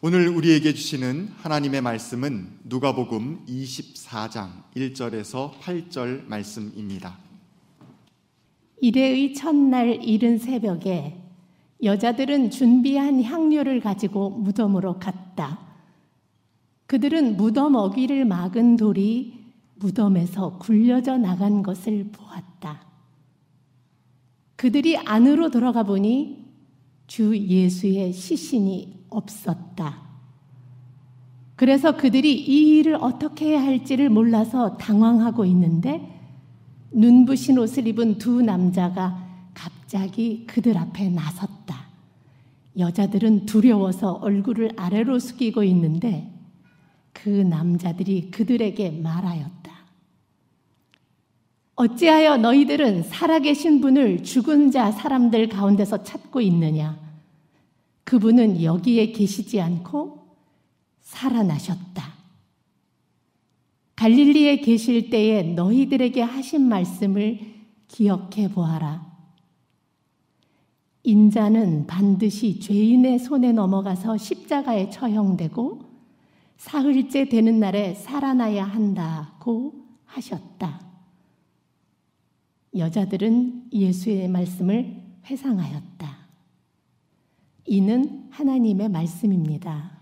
오늘 0.00 0.28
우리에게 0.28 0.74
주시는 0.74 1.30
하나님의 1.38 1.80
말씀은 1.80 2.60
누가복음 2.62 3.46
24장 3.48 4.62
1절에서 4.76 5.58
8절 5.58 6.24
말씀입니다. 6.28 7.18
이래의 8.80 9.34
첫날 9.34 10.00
이른 10.04 10.38
새벽에 10.38 11.20
여자들은 11.82 12.50
준비한 12.50 13.24
향료를 13.24 13.80
가지고 13.80 14.30
무덤으로 14.30 15.00
갔다. 15.00 15.58
그들은 16.86 17.36
무덤 17.36 17.74
어귀를 17.74 18.24
막은 18.24 18.76
돌이 18.76 19.34
무덤에서 19.74 20.58
굴려져 20.58 21.18
나간 21.18 21.64
것을 21.64 22.08
보았다. 22.12 22.86
그들이 24.54 24.96
안으로 24.96 25.50
들어가 25.50 25.82
보니 25.82 26.44
주 27.08 27.36
예수의 27.36 28.12
시신이 28.12 28.97
없었다. 29.10 30.08
그래서 31.56 31.96
그들이 31.96 32.34
이 32.34 32.78
일을 32.78 32.94
어떻게 33.00 33.48
해야 33.48 33.62
할지를 33.62 34.10
몰라서 34.10 34.76
당황하고 34.76 35.44
있는데 35.46 36.20
눈부신 36.92 37.58
옷을 37.58 37.86
입은 37.88 38.18
두 38.18 38.42
남자가 38.42 39.26
갑자기 39.54 40.46
그들 40.46 40.78
앞에 40.78 41.08
나섰다. 41.08 41.88
여자들은 42.78 43.46
두려워서 43.46 44.12
얼굴을 44.12 44.72
아래로 44.76 45.18
숙이고 45.18 45.64
있는데 45.64 46.32
그 47.12 47.28
남자들이 47.28 48.30
그들에게 48.30 48.90
말하였다. 48.90 49.58
어찌하여 51.74 52.36
너희들은 52.36 53.04
살아계신 53.04 53.80
분을 53.80 54.22
죽은 54.22 54.70
자 54.70 54.92
사람들 54.92 55.48
가운데서 55.48 56.04
찾고 56.04 56.40
있느냐? 56.40 57.07
그분은 58.08 58.62
여기에 58.62 59.12
계시지 59.12 59.60
않고 59.60 60.34
살아나셨다. 61.02 62.14
갈릴리에 63.96 64.60
계실 64.60 65.10
때에 65.10 65.42
너희들에게 65.42 66.22
하신 66.22 66.62
말씀을 66.62 67.38
기억해 67.86 68.50
보아라. 68.50 69.06
인자는 71.02 71.86
반드시 71.86 72.58
죄인의 72.60 73.18
손에 73.18 73.52
넘어가서 73.52 74.16
십자가에 74.16 74.88
처형되고 74.88 75.82
사흘째 76.56 77.28
되는 77.28 77.60
날에 77.60 77.92
살아나야 77.92 78.64
한다고 78.64 79.84
하셨다. 80.06 80.80
여자들은 82.74 83.68
예수의 83.70 84.28
말씀을 84.28 84.96
회상하였다. 85.26 86.17
이는 87.68 88.26
하나님의 88.30 88.88
말씀입니다. 88.88 89.98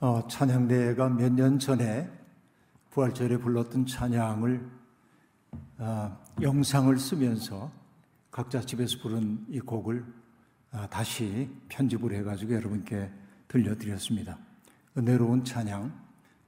어, 0.00 0.26
찬양대회가 0.26 1.08
몇 1.10 1.32
년 1.32 1.60
전에 1.60 2.10
부활절에 2.90 3.36
불렀던 3.38 3.86
찬양을 3.86 4.68
어, 5.78 6.18
영상을 6.40 6.98
쓰면서 6.98 7.70
각자 8.32 8.60
집에서 8.60 8.98
부른 9.00 9.46
이 9.48 9.60
곡을 9.60 10.04
어, 10.72 10.86
다시 10.90 11.48
편집을 11.68 12.12
해가지고 12.12 12.54
여러분께 12.54 13.10
들려드렸습니다. 13.46 14.38
은혜로운 14.98 15.44
찬양 15.44 15.92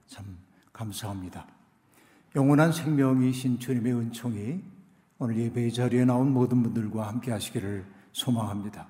참 0.07 0.37
감사합니다. 0.73 1.47
영원한 2.35 2.73
생명이신 2.73 3.59
주님의 3.59 3.93
은총이 3.93 4.74
오늘 5.17 5.37
예배 5.37 5.69
자리에 5.69 6.03
나온 6.03 6.33
모든 6.33 6.61
분들과 6.61 7.07
함께 7.07 7.31
하시기를 7.31 7.85
소망합니다. 8.11 8.87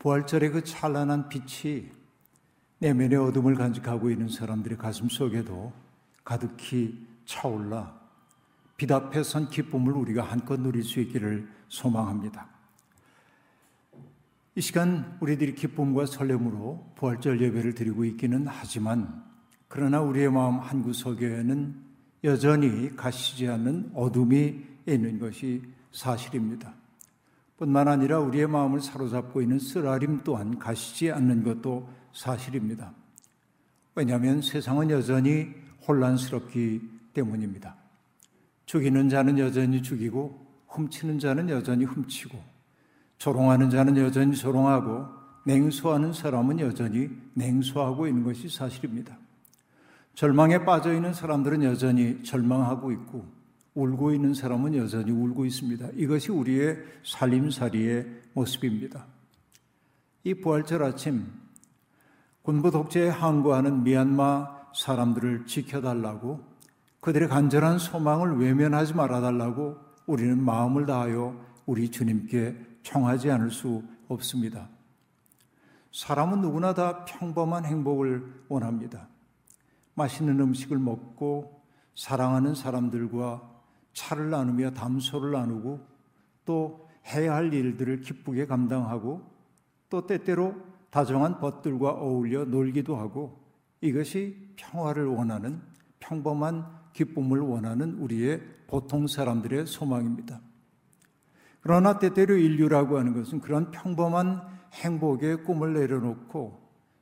부활절의 0.00 0.50
그 0.50 0.64
찬란한 0.64 1.28
빛이 1.28 1.88
내면의 2.80 3.16
어둠을 3.16 3.54
간직하고 3.54 4.10
있는 4.10 4.28
사람들의 4.28 4.76
가슴 4.76 5.08
속에도 5.08 5.72
가득히 6.24 7.06
차올라 7.26 8.00
빛 8.76 8.90
앞에 8.90 9.22
선 9.22 9.48
기쁨을 9.48 9.92
우리가 9.92 10.24
한껏 10.24 10.58
누릴 10.58 10.82
수 10.82 10.98
있기를 10.98 11.48
소망합니다. 11.68 12.48
이 14.56 14.60
시간 14.60 15.16
우리들이 15.20 15.54
기쁨과 15.54 16.06
설렘으로 16.06 16.92
부활절 16.96 17.40
예배를 17.40 17.76
드리고 17.76 18.04
있기는 18.04 18.48
하지만 18.48 19.22
그러나 19.68 20.00
우리의 20.00 20.32
마음 20.32 20.58
한 20.58 20.82
구석에는 20.82 21.76
여전히 22.24 22.96
가시지 22.96 23.46
않는 23.46 23.92
어둠이 23.94 24.69
있는 24.94 25.18
것이 25.18 25.62
사실입니다. 25.92 26.74
뿐만 27.56 27.88
아니라 27.88 28.20
우리의 28.20 28.46
마음을 28.46 28.80
사로잡고 28.80 29.42
있는 29.42 29.58
쓰라림 29.58 30.22
또한 30.24 30.58
가시지 30.58 31.10
않는 31.10 31.42
것도 31.42 31.88
사실입니다. 32.12 32.94
왜냐하면 33.94 34.40
세상은 34.40 34.90
여전히 34.90 35.48
혼란스럽기 35.86 36.80
때문입니다. 37.12 37.76
죽이는 38.66 39.08
자는 39.08 39.38
여전히 39.38 39.82
죽이고 39.82 40.46
훔치는 40.68 41.18
자는 41.18 41.50
여전히 41.50 41.84
훔치고 41.84 42.38
조롱하는 43.18 43.68
자는 43.68 43.96
여전히 43.96 44.34
조롱하고 44.34 45.06
냉소하는 45.44 46.12
사람은 46.12 46.60
여전히 46.60 47.10
냉소하고 47.34 48.06
있는 48.06 48.22
것이 48.22 48.48
사실입니다. 48.48 49.18
절망에 50.14 50.64
빠져 50.64 50.94
있는 50.94 51.12
사람들은 51.12 51.62
여전히 51.64 52.22
절망하고 52.22 52.92
있고 52.92 53.39
울고 53.74 54.12
있는 54.12 54.34
사람은 54.34 54.74
여전히 54.76 55.10
울고 55.10 55.46
있습니다. 55.46 55.88
이것이 55.94 56.32
우리의 56.32 56.78
살림살이의 57.04 58.06
모습입니다. 58.32 59.06
이 60.24 60.34
부활절 60.34 60.82
아침 60.82 61.26
군부 62.42 62.70
독재에 62.70 63.08
항거하는 63.08 63.84
미얀마 63.84 64.60
사람들을 64.74 65.46
지켜달라고 65.46 66.40
그들의 67.00 67.28
간절한 67.28 67.78
소망을 67.78 68.38
외면하지 68.38 68.94
말아달라고 68.94 69.76
우리는 70.06 70.42
마음을 70.42 70.86
다하여 70.86 71.40
우리 71.66 71.90
주님께 71.90 72.56
청하지 72.82 73.30
않을 73.30 73.50
수 73.50 73.82
없습니다. 74.08 74.68
사람은 75.92 76.40
누구나 76.40 76.74
다 76.74 77.04
평범한 77.04 77.64
행복을 77.64 78.44
원합니다. 78.48 79.08
맛있는 79.94 80.40
음식을 80.40 80.78
먹고 80.78 81.62
사랑하는 81.94 82.54
사람들과 82.54 83.59
차를 83.92 84.30
나누며 84.30 84.72
담소를 84.72 85.32
나누고 85.32 85.80
또 86.44 86.88
해야 87.06 87.34
할 87.34 87.52
일들을 87.52 88.00
기쁘게 88.00 88.46
감당하고 88.46 89.22
또 89.88 90.06
때때로 90.06 90.54
다정한 90.90 91.38
벗들과 91.38 91.90
어울려 91.90 92.44
놀기도 92.44 92.96
하고 92.96 93.40
이것이 93.80 94.54
평화를 94.56 95.06
원하는 95.06 95.60
평범한 96.00 96.66
기쁨을 96.92 97.40
원하는 97.40 97.94
우리의 97.94 98.42
보통 98.66 99.06
사람들의 99.06 99.66
소망입니다. 99.66 100.40
그러나 101.60 101.98
때때로 101.98 102.36
인류라고 102.36 102.98
하는 102.98 103.14
것은 103.14 103.40
그런 103.40 103.70
평범한 103.70 104.42
행복의 104.72 105.44
꿈을 105.44 105.74
내려놓고 105.74 106.58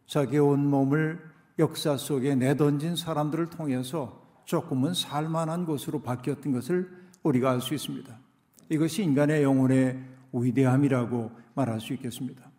자기의 0.06 0.40
온몸을 0.40 1.20
역사 1.58 1.96
속에 1.96 2.34
내던진 2.34 2.96
사람들을 2.96 3.50
통해서 3.50 4.17
조금은 4.48 4.94
살만한 4.94 5.66
곳으로 5.66 6.00
바뀌었던 6.00 6.52
것을 6.52 6.90
우리가 7.22 7.50
알 7.50 7.60
수 7.60 7.74
있습니다. 7.74 8.18
이것이 8.70 9.02
인간의 9.02 9.42
영혼의 9.42 10.02
위대함이라고 10.32 11.30
말할 11.52 11.82
수 11.82 11.92
있겠습니다. 11.92 12.50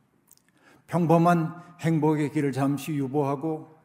평범한 0.85 1.55
행복의 1.79 2.31
길을 2.31 2.51
잠시 2.51 2.94
유보하고 2.94 3.75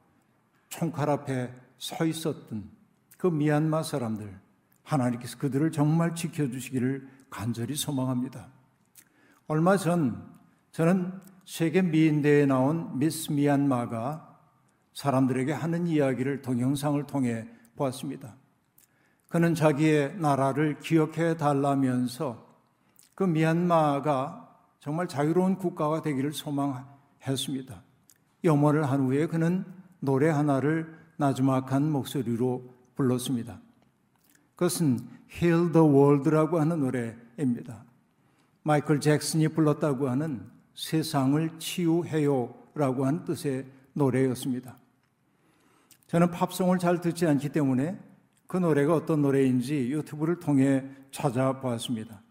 총칼 0.68 1.08
앞에 1.08 1.50
서 1.78 2.04
있었던 2.04 2.68
그 3.16 3.26
미얀마 3.26 3.82
사람들, 3.82 4.38
하나님께서 4.82 5.38
그들을 5.38 5.72
정말 5.72 6.14
지켜주시기를 6.14 7.08
간절히 7.30 7.74
소망합니다. 7.74 8.48
얼마 9.46 9.78
전 9.78 10.30
저는 10.72 11.10
세계 11.46 11.80
미인대에 11.80 12.44
나온 12.44 12.98
미스 12.98 13.32
미얀마가 13.32 14.40
사람들에게 14.92 15.54
하는 15.54 15.86
이야기를 15.86 16.42
동영상을 16.42 17.02
통해 17.06 17.48
보았습니다. 17.76 18.36
그는 19.28 19.54
자기의 19.54 20.16
나라를 20.16 20.78
기억해 20.78 21.36
달라면서 21.36 22.46
그 23.14 23.24
미얀마가 23.24 24.44
정말 24.80 25.08
자유로운 25.08 25.56
국가가 25.56 26.02
되기를 26.02 26.32
소망했습니다. 26.32 27.82
염원을 28.44 28.88
한 28.90 29.00
후에 29.00 29.26
그는 29.26 29.64
노래 30.00 30.28
하나를 30.28 30.94
나주막한 31.16 31.90
목소리로 31.90 32.74
불렀습니다. 32.94 33.60
그것은 34.54 35.00
Heal 35.32 35.72
the 35.72 35.86
World라고 35.86 36.60
하는 36.60 36.80
노래입니다. 36.80 37.84
마이클 38.62 39.00
잭슨이 39.00 39.48
불렀다고 39.48 40.08
하는 40.08 40.48
세상을 40.74 41.58
치유해요라고 41.58 43.06
하는 43.06 43.24
뜻의 43.24 43.66
노래였습니다. 43.94 44.76
저는 46.14 46.30
팝송을 46.30 46.78
잘 46.78 47.00
듣지 47.00 47.26
않기 47.26 47.48
때문에 47.48 47.98
그 48.46 48.56
노래가 48.56 48.94
어떤 48.94 49.20
노래인지 49.20 49.90
유튜브를 49.90 50.38
통해 50.38 50.84
찾아보았습니다. 51.10 52.22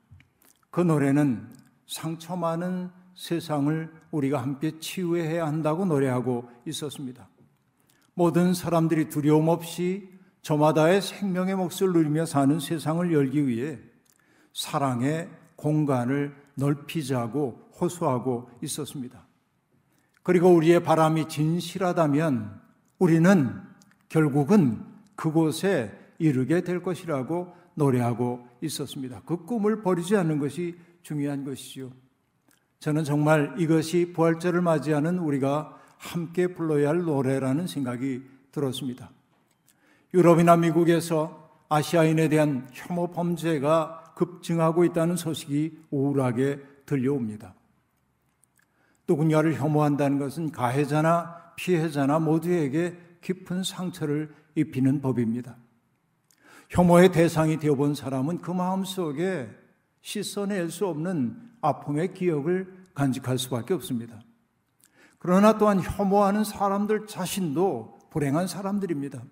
그 0.69 0.79
노래는 0.79 1.49
상처 1.85 2.37
많은 2.37 2.89
세상을 3.13 3.91
우리가 4.11 4.41
함께 4.41 4.79
치유해야 4.79 5.45
한다고 5.45 5.83
노래하고 5.83 6.49
있었습니다. 6.65 7.27
모든 8.13 8.53
사람들이 8.53 9.09
두려움 9.09 9.49
없이 9.49 10.07
저마다의 10.43 11.01
생명의 11.01 11.55
몫을 11.57 11.91
누리며 11.91 12.25
사는 12.25 12.61
세상을 12.61 13.11
열기 13.11 13.45
위해 13.45 13.79
사랑의 14.53 15.29
공간을 15.57 16.33
넓히자고 16.55 17.71
호소하고 17.81 18.49
있었습니다. 18.61 19.27
그리고 20.23 20.53
우리의 20.53 20.83
바람이 20.83 21.27
진실하다면 21.27 22.61
우리는 22.97 23.72
결국은 24.13 24.79
그곳에 25.15 25.91
이르게 26.19 26.61
될 26.61 26.83
것이라고 26.83 27.51
노래하고 27.73 28.47
있었습니다. 28.61 29.23
그 29.25 29.43
꿈을 29.43 29.81
버리지 29.81 30.15
않는 30.15 30.37
것이 30.37 30.75
중요한 31.01 31.43
것이죠. 31.43 31.91
저는 32.77 33.05
정말 33.05 33.55
이것이 33.57 34.13
부활절을 34.13 34.61
맞이하는 34.61 35.17
우리가 35.17 35.75
함께 35.97 36.45
불러야 36.45 36.89
할 36.89 36.99
노래라는 37.01 37.65
생각이 37.65 38.21
들었습니다. 38.51 39.09
유럽이나 40.13 40.57
미국에서 40.57 41.49
아시아인에 41.69 42.29
대한 42.29 42.69
혐오 42.71 43.07
범죄가 43.07 44.13
급증하고 44.15 44.85
있다는 44.85 45.15
소식이 45.15 45.85
우울하게 45.89 46.59
들려옵니다. 46.85 47.55
누군가를 49.07 49.55
혐오한다는 49.55 50.19
것은 50.19 50.51
가해자나 50.51 51.53
피해자나 51.55 52.19
모두에게 52.19 52.95
깊은 53.23 53.63
상처를 53.63 54.33
입히는 54.55 55.01
법입니다. 55.01 55.57
혐오의 56.69 57.11
대상이 57.11 57.57
되어본 57.57 57.95
사람은 57.95 58.39
그 58.39 58.51
마음 58.51 58.83
속에 58.83 59.49
씻어낼 60.01 60.69
수 60.69 60.85
없는 60.87 61.35
아픔의 61.61 62.13
기억을 62.13 62.71
간직할 62.93 63.37
수밖에 63.37 63.73
없습니다. 63.73 64.21
그러나 65.17 65.57
또한 65.57 65.79
혐오하는 65.79 66.43
사람들 66.43 67.07
자신도 67.07 67.99
불행한 68.09 68.47
사람들입니다. 68.47 69.23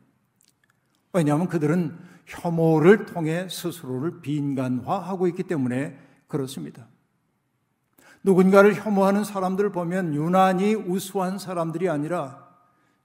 왜냐하면 1.14 1.48
그들은 1.48 1.98
혐오를 2.26 3.06
통해 3.06 3.48
스스로를 3.50 4.22
빈간화하고 4.22 5.28
있기 5.28 5.44
때문에 5.44 6.00
그렇습니다. 6.28 6.88
누군가를 8.24 8.76
혐오하는 8.76 9.24
사람들을 9.24 9.72
보면 9.72 10.16
유난히 10.16 10.76
우수한 10.76 11.38
사람들이 11.38 11.90
아니라 11.90 12.51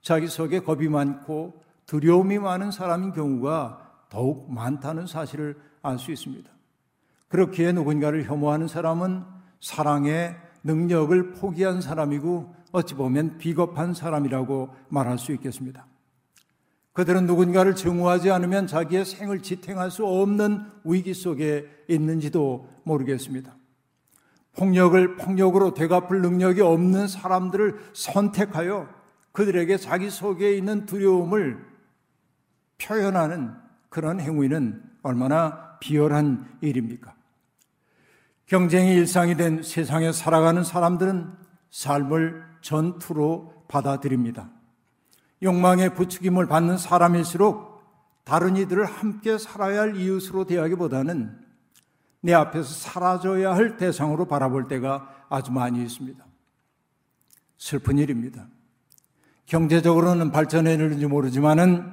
자기 0.01 0.27
속에 0.27 0.59
겁이 0.59 0.87
많고 0.87 1.61
두려움이 1.85 2.39
많은 2.39 2.71
사람인 2.71 3.13
경우가 3.13 4.05
더욱 4.09 4.51
많다는 4.51 5.07
사실을 5.07 5.57
알 5.81 5.97
수 5.97 6.11
있습니다. 6.11 6.49
그렇기에 7.29 7.71
누군가를 7.71 8.23
혐오하는 8.25 8.67
사람은 8.67 9.23
사랑의 9.61 10.35
능력을 10.63 11.33
포기한 11.33 11.81
사람이고 11.81 12.55
어찌 12.71 12.93
보면 12.95 13.37
비겁한 13.37 13.93
사람이라고 13.93 14.69
말할 14.89 15.17
수 15.17 15.31
있겠습니다. 15.33 15.85
그들은 16.93 17.25
누군가를 17.27 17.75
증오하지 17.75 18.31
않으면 18.31 18.67
자기의 18.67 19.05
생을 19.05 19.41
지탱할 19.41 19.91
수 19.91 20.05
없는 20.05 20.65
위기 20.83 21.13
속에 21.13 21.65
있는지도 21.87 22.67
모르겠습니다. 22.83 23.55
폭력을 24.55 25.15
폭력으로 25.17 25.73
되갚을 25.75 26.21
능력이 26.21 26.61
없는 26.61 27.07
사람들을 27.07 27.91
선택하여 27.93 28.89
그들에게 29.37 29.77
자기 29.77 30.09
속에 30.09 30.57
있는 30.57 30.87
두려움을 30.87 31.63
표현하는 32.79 33.53
그런 33.87 34.19
행위는 34.19 34.81
얼마나 35.03 35.77
비열한 35.79 36.57
일입니까? 36.59 37.13
경쟁이 38.47 38.95
일상이 38.95 39.37
된 39.37 39.61
세상에 39.61 40.11
살아가는 40.11 40.63
사람들은 40.63 41.31
삶을 41.69 42.43
전투로 42.61 43.65
받아들입니다. 43.67 44.49
욕망의 45.43 45.93
부추김을 45.93 46.47
받는 46.47 46.79
사람일수록 46.79 47.83
다른 48.23 48.57
이들을 48.57 48.85
함께 48.85 49.37
살아야 49.37 49.81
할 49.81 49.97
이웃으로 49.97 50.45
대하기보다는 50.45 51.45
내 52.21 52.33
앞에서 52.33 52.73
사라져야 52.73 53.53
할 53.53 53.77
대상으로 53.77 54.25
바라볼 54.25 54.67
때가 54.67 55.25
아주 55.29 55.51
많이 55.51 55.83
있습니다. 55.83 56.25
슬픈 57.59 57.99
일입니다. 57.99 58.47
경제적으로는 59.47 60.31
발전했는지 60.31 61.07
모르지만은 61.07 61.91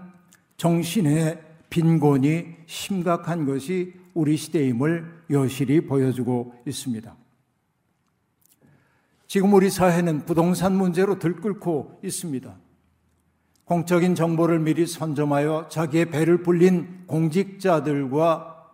정신의 0.56 1.40
빈곤이 1.70 2.46
심각한 2.66 3.46
것이 3.46 3.94
우리 4.12 4.36
시대임을 4.36 5.24
여실히 5.30 5.80
보여주고 5.80 6.54
있습니다. 6.66 7.16
지금 9.26 9.52
우리 9.52 9.70
사회는 9.70 10.26
부동산 10.26 10.76
문제로 10.76 11.18
들끓고 11.18 12.00
있습니다. 12.04 12.54
공적인 13.64 14.14
정보를 14.14 14.58
미리 14.60 14.86
선점하여 14.86 15.68
자기의 15.68 16.10
배를 16.10 16.42
불린 16.42 17.06
공직자들과 17.06 18.68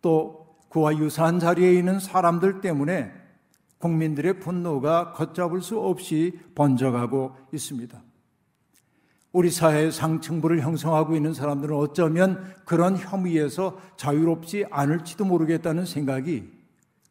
또 0.00 0.56
그와 0.68 0.96
유사한 0.98 1.40
자리에 1.40 1.74
있는 1.74 1.98
사람들 1.98 2.60
때문에 2.60 3.12
국민들의 3.78 4.40
분노가 4.40 5.12
걷잡을 5.12 5.60
수 5.62 5.78
없이 5.80 6.38
번져가고 6.54 7.34
있습니다. 7.52 8.02
우리 9.36 9.50
사회의 9.50 9.92
상층부를 9.92 10.62
형성하고 10.62 11.14
있는 11.14 11.34
사람들은 11.34 11.76
어쩌면 11.76 12.54
그런 12.64 12.96
혐의에서 12.96 13.78
자유롭지 13.96 14.64
않을지도 14.70 15.26
모르겠다는 15.26 15.84
생각이 15.84 16.50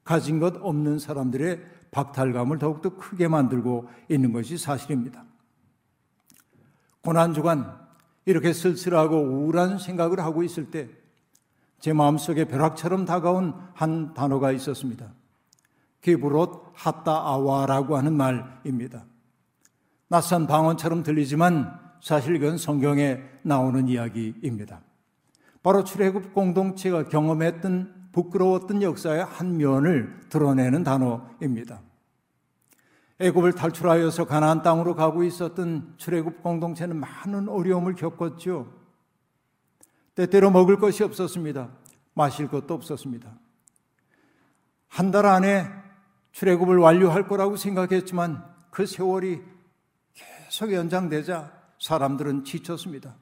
가진 0.04 0.40
것 0.40 0.56
없는 0.58 0.98
사람들의 0.98 1.62
박탈감을 1.92 2.58
더욱더 2.58 2.96
크게 2.96 3.28
만들고 3.28 3.90
있는 4.10 4.34
것이 4.34 4.58
사실입니다. 4.58 5.24
고난주간 7.02 7.78
이렇게 8.26 8.54
쓸쓸하고 8.54 9.18
우울한 9.18 9.78
생각을 9.78 10.20
하고 10.20 10.42
있을 10.42 10.72
때 10.72 10.90
제 11.80 11.94
마음속에 11.94 12.46
벼락처럼 12.46 13.06
다가온 13.06 13.54
한 13.76 14.16
단어가 14.16 14.52
있었습니다. 14.52 15.14
기브롯 16.02 16.72
하따 16.74 17.12
아와라고 17.12 17.96
하는 17.96 18.14
말입니다. 18.14 19.06
낯선 20.08 20.48
방언처럼 20.48 21.04
들리지만 21.04 21.85
사실 22.06 22.36
이건 22.36 22.60
성경에 22.60 23.20
나오는 23.42 23.88
이야기입니다. 23.88 24.80
바로 25.64 25.84
출애굽 25.84 26.36
공동체가 26.36 27.06
경험했던 27.10 28.10
부끄러웠던 28.12 28.84
역사의 28.84 29.26
한 29.26 29.58
면을 29.58 30.20
드러내는 30.30 30.84
단어입니다. 30.84 31.82
애굽을 33.18 33.54
탈출하여서 33.54 34.26
가나안 34.26 34.62
땅으로 34.62 34.94
가고 34.94 35.24
있었던 35.24 35.96
출애굽 35.98 36.44
공동체는 36.44 36.96
많은 36.96 37.50
어려움을 37.50 37.96
겪었죠. 37.96 38.72
때때로 40.14 40.52
먹을 40.52 40.78
것이 40.78 41.04
없었습니다. 41.04 41.72
마실 42.14 42.48
것도 42.48 42.76
없었습니다. 42.76 43.34
한 44.90 45.10
달 45.10 45.26
안에 45.26 45.68
출애굽을 46.34 46.78
완료할 46.78 47.28
거라고 47.28 47.56
생각했지만 47.58 48.46
그 48.70 48.86
세월이 48.86 49.42
계속 50.14 50.72
연장되자 50.72 51.65
사람들은 51.80 52.44
지쳤습니다. 52.44 53.16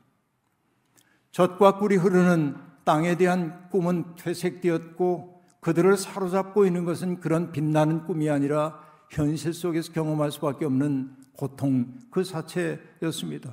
젖과 1.32 1.78
꿀이 1.80 1.96
흐르는 1.96 2.56
땅에 2.84 3.16
대한 3.16 3.70
꿈은 3.70 4.16
퇴색되었고 4.18 5.42
그들을 5.62 5.98
사로잡고 5.98 6.66
있는 6.66 6.86
것은 6.86 7.20
그런 7.20 7.52
빛나는 7.52 8.06
꿈이 8.06 8.30
아니라 8.30 8.80
현실 9.10 9.54
속에서 9.54 9.92
경험할 9.94 10.32
수밖에 10.32 10.66
없는 10.66 11.16
고통 11.36 11.94
그 12.12 12.24
자체였습니다. 12.24 13.52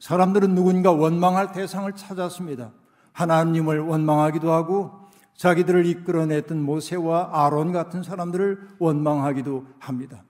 사람들은 0.00 0.54
누군가 0.54 0.92
원망할 0.92 1.52
대상을 1.52 1.92
찾았습니다. 1.94 2.72
하나님을 3.12 3.80
원망하기도 3.80 4.52
하고 4.52 4.92
자기들을 5.34 5.86
이끌어냈던 5.86 6.60
모세와 6.62 7.30
아론 7.32 7.72
같은 7.72 8.02
사람들을 8.02 8.76
원망하기도 8.78 9.66
합니다. 9.78 10.24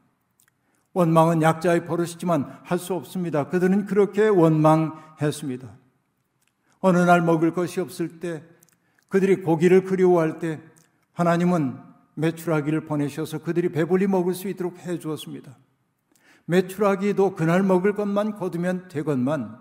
원망은 0.98 1.42
약자의 1.42 1.86
버릇이지만 1.86 2.58
할 2.64 2.78
수 2.78 2.94
없습니다. 2.94 3.48
그들은 3.48 3.86
그렇게 3.86 4.26
원망했습니다. 4.26 5.68
어느 6.80 6.98
날 6.98 7.22
먹을 7.22 7.52
것이 7.52 7.80
없을 7.80 8.18
때 8.18 8.42
그들이 9.08 9.42
고기를 9.42 9.84
그리워할 9.84 10.40
때 10.40 10.60
하나님은 11.12 11.78
메추라기를 12.14 12.86
보내셔서 12.86 13.38
그들이 13.38 13.70
배불리 13.70 14.08
먹을 14.08 14.34
수 14.34 14.48
있도록 14.48 14.78
해 14.80 14.98
주었습니다. 14.98 15.56
메추라기도 16.46 17.36
그날 17.36 17.62
먹을 17.62 17.94
것만 17.94 18.34
거두면 18.36 18.88
되건만 18.88 19.56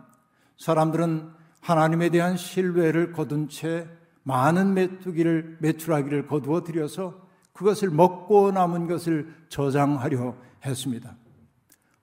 사람들은 0.58 1.30
하나님에 1.62 2.10
대한 2.10 2.36
신뢰를 2.36 3.12
거둔 3.12 3.48
채 3.48 3.88
많은 4.24 4.74
메뚜기를 4.74 5.58
메추라기를 5.60 6.26
거두어 6.26 6.64
들여서 6.64 7.28
그것을 7.54 7.92
먹고 7.92 8.52
남은 8.52 8.88
것을 8.88 9.36
저장하려 9.50 10.36
했습니다. 10.66 11.16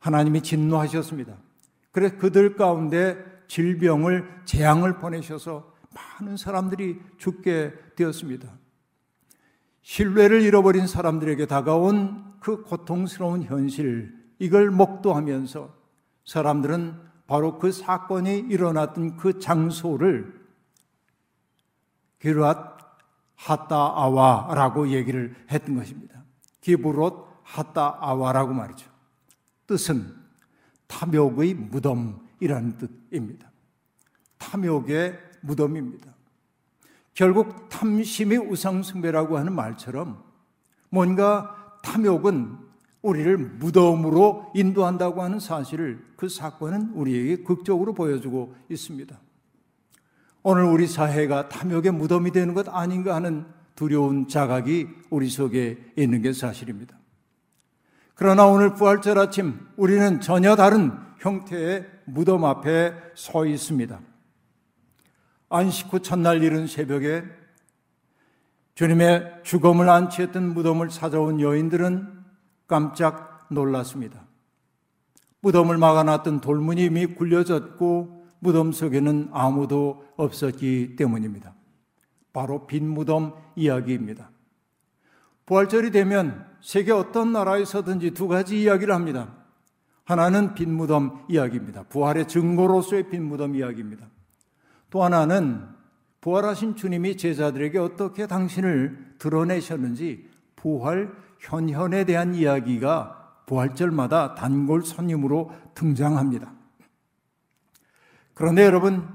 하나님이 0.04 0.42
진노하셨습니다. 0.42 1.34
그래서 1.90 2.18
그들 2.18 2.56
가운데 2.56 3.16
질병을 3.48 4.42
재앙을 4.44 4.98
보내셔서 4.98 5.72
많은 6.20 6.36
사람들이 6.36 7.00
죽게 7.16 7.72
되었습니다. 7.96 8.50
신뢰를 9.80 10.42
잃어버린 10.42 10.86
사람들에게 10.86 11.46
다가온 11.46 12.34
그 12.40 12.64
고통스러운 12.64 13.44
현실, 13.44 14.14
이걸 14.38 14.70
목도하면서 14.70 15.74
사람들은 16.26 17.00
바로 17.26 17.58
그 17.58 17.72
사건이 17.72 18.40
일어났던 18.50 19.16
그 19.16 19.38
장소를 19.38 20.38
기르앗 22.20 22.76
하따아와라고 23.36 24.88
얘기를 24.88 25.34
했던 25.50 25.76
것입니다. 25.76 26.22
기브롯 26.60 27.26
하따아와라고 27.42 28.52
말이죠. 28.52 28.93
뜻은 29.66 30.14
탐욕의 30.86 31.54
무덤이라는 31.54 32.78
뜻입니다. 32.78 33.50
탐욕의 34.38 35.18
무덤입니다. 35.40 36.14
결국 37.14 37.68
탐심이 37.68 38.36
우상숭배라고 38.36 39.38
하는 39.38 39.54
말처럼 39.54 40.22
뭔가 40.90 41.78
탐욕은 41.82 42.58
우리를 43.02 43.36
무덤으로 43.36 44.52
인도한다고 44.54 45.22
하는 45.22 45.38
사실을 45.38 46.04
그 46.16 46.28
사건은 46.28 46.90
우리에게 46.94 47.44
극적으로 47.44 47.92
보여주고 47.92 48.54
있습니다. 48.70 49.20
오늘 50.42 50.64
우리 50.64 50.86
사회가 50.86 51.48
탐욕의 51.48 51.92
무덤이 51.92 52.30
되는 52.32 52.54
것 52.54 52.68
아닌가 52.68 53.14
하는 53.14 53.46
두려운 53.74 54.28
자각이 54.28 54.88
우리 55.10 55.28
속에 55.28 55.92
있는 55.96 56.22
게 56.22 56.32
사실입니다. 56.32 56.96
그러나 58.14 58.46
오늘 58.46 58.74
부활절 58.74 59.18
아침 59.18 59.58
우리는 59.76 60.20
전혀 60.20 60.54
다른 60.54 60.92
형태의 61.18 61.86
무덤 62.04 62.44
앞에 62.44 62.94
서 63.14 63.44
있습니다. 63.44 64.00
안식 65.48 65.92
후 65.92 66.00
첫날 66.00 66.42
이른 66.42 66.66
새벽에 66.66 67.24
주님의 68.74 69.40
죽음을 69.42 69.88
안치했던 69.88 70.54
무덤을 70.54 70.88
찾아온 70.88 71.40
여인들은 71.40 72.24
깜짝 72.66 73.46
놀랐습니다. 73.50 74.24
무덤을 75.40 75.76
막아놨던 75.76 76.40
돌문이 76.40 76.84
이미 76.84 77.06
굴려졌고 77.06 78.26
무덤 78.38 78.72
속에는 78.72 79.30
아무도 79.32 80.04
없었기 80.16 80.96
때문입니다. 80.96 81.54
바로 82.32 82.66
빈 82.66 82.88
무덤 82.88 83.34
이야기입니다. 83.54 84.30
부활절이 85.46 85.90
되면 85.90 86.46
세계 86.60 86.92
어떤 86.92 87.32
나라에서든지 87.32 88.12
두 88.12 88.28
가지 88.28 88.62
이야기를 88.62 88.94
합니다. 88.94 89.28
하나는 90.04 90.54
빈 90.54 90.72
무덤 90.72 91.24
이야기입니다. 91.28 91.84
부활의 91.84 92.28
증거로서의 92.28 93.08
빈 93.10 93.24
무덤 93.24 93.54
이야기입니다. 93.54 94.06
또 94.90 95.02
하나는 95.02 95.66
부활하신 96.20 96.76
주님이 96.76 97.16
제자들에게 97.16 97.78
어떻게 97.78 98.26
당신을 98.26 99.16
드러내셨는지 99.18 100.28
부활 100.56 101.12
현현에 101.38 102.04
대한 102.04 102.34
이야기가 102.34 103.42
부활절마다 103.46 104.34
단골 104.34 104.82
손님으로 104.82 105.52
등장합니다. 105.74 106.52
그런데 108.32 108.64
여러분, 108.64 109.06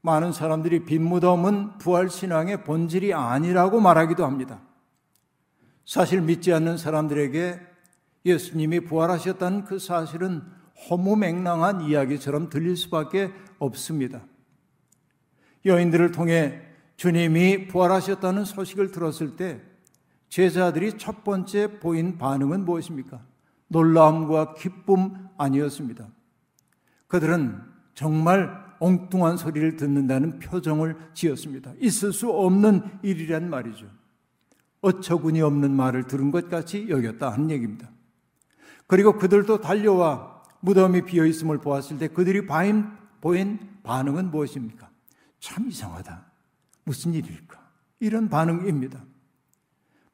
많은 0.00 0.32
사람들이 0.32 0.84
빈 0.84 1.02
무덤은 1.02 1.78
부활 1.78 2.08
신앙의 2.08 2.62
본질이 2.64 3.12
아니라고 3.14 3.80
말하기도 3.80 4.24
합니다. 4.24 4.60
사실 5.88 6.20
믿지 6.20 6.52
않는 6.52 6.76
사람들에게 6.76 7.58
예수님이 8.26 8.80
부활하셨다는 8.80 9.64
그 9.64 9.78
사실은 9.78 10.42
허무맹랑한 10.90 11.80
이야기처럼 11.80 12.50
들릴 12.50 12.76
수밖에 12.76 13.32
없습니다. 13.58 14.20
여인들을 15.64 16.12
통해 16.12 16.60
주님이 16.96 17.68
부활하셨다는 17.68 18.44
소식을 18.44 18.90
들었을 18.90 19.36
때 19.36 19.62
제자들이 20.28 20.98
첫 20.98 21.24
번째 21.24 21.78
보인 21.80 22.18
반응은 22.18 22.66
무엇입니까? 22.66 23.22
놀라움과 23.68 24.52
기쁨 24.52 25.30
아니었습니다. 25.38 26.06
그들은 27.06 27.62
정말 27.94 28.62
엉뚱한 28.78 29.38
소리를 29.38 29.76
듣는다는 29.76 30.38
표정을 30.38 30.98
지었습니다. 31.14 31.72
있을 31.80 32.12
수 32.12 32.30
없는 32.30 32.82
일이란 33.02 33.48
말이죠. 33.48 33.97
어처구니 34.80 35.40
없는 35.42 35.70
말을 35.72 36.06
들은 36.06 36.30
것 36.30 36.48
같이 36.48 36.88
여겼다 36.88 37.30
하는 37.30 37.50
얘기입니다. 37.50 37.90
그리고 38.86 39.18
그들도 39.18 39.60
달려와 39.60 40.42
무덤이 40.60 41.02
비어 41.02 41.24
있음을 41.26 41.58
보았을 41.58 41.98
때 41.98 42.08
그들이 42.08 42.46
보인 42.46 43.58
반응은 43.82 44.30
무엇입니까? 44.30 44.88
참 45.40 45.68
이상하다. 45.68 46.26
무슨 46.84 47.14
일일까? 47.14 47.58
이런 48.00 48.28
반응입니다. 48.28 49.04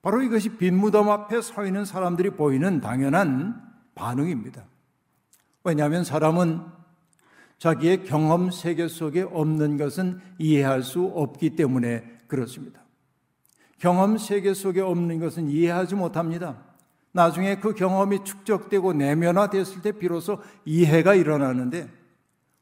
바로 0.02 0.22
이것이 0.22 0.50
빈 0.56 0.76
무덤 0.76 1.08
앞에 1.08 1.40
서 1.40 1.64
있는 1.64 1.84
사람들이 1.84 2.30
보이는 2.30 2.80
당연한 2.80 3.62
반응입니다. 3.94 4.64
왜냐하면 5.62 6.04
사람은 6.04 6.60
자기의 7.58 8.04
경험 8.04 8.50
세계 8.50 8.88
속에 8.88 9.22
없는 9.22 9.78
것은 9.78 10.20
이해할 10.38 10.82
수 10.82 11.04
없기 11.06 11.56
때문에 11.56 12.18
그렇습니다. 12.26 12.83
경험 13.78 14.18
세계 14.18 14.54
속에 14.54 14.80
없는 14.80 15.20
것은 15.20 15.48
이해하지 15.48 15.94
못합니다. 15.94 16.56
나중에 17.12 17.60
그 17.60 17.74
경험이 17.74 18.24
축적되고 18.24 18.92
내면화됐을 18.94 19.82
때 19.82 19.92
비로소 19.92 20.38
이해가 20.64 21.14
일어나는데 21.14 21.88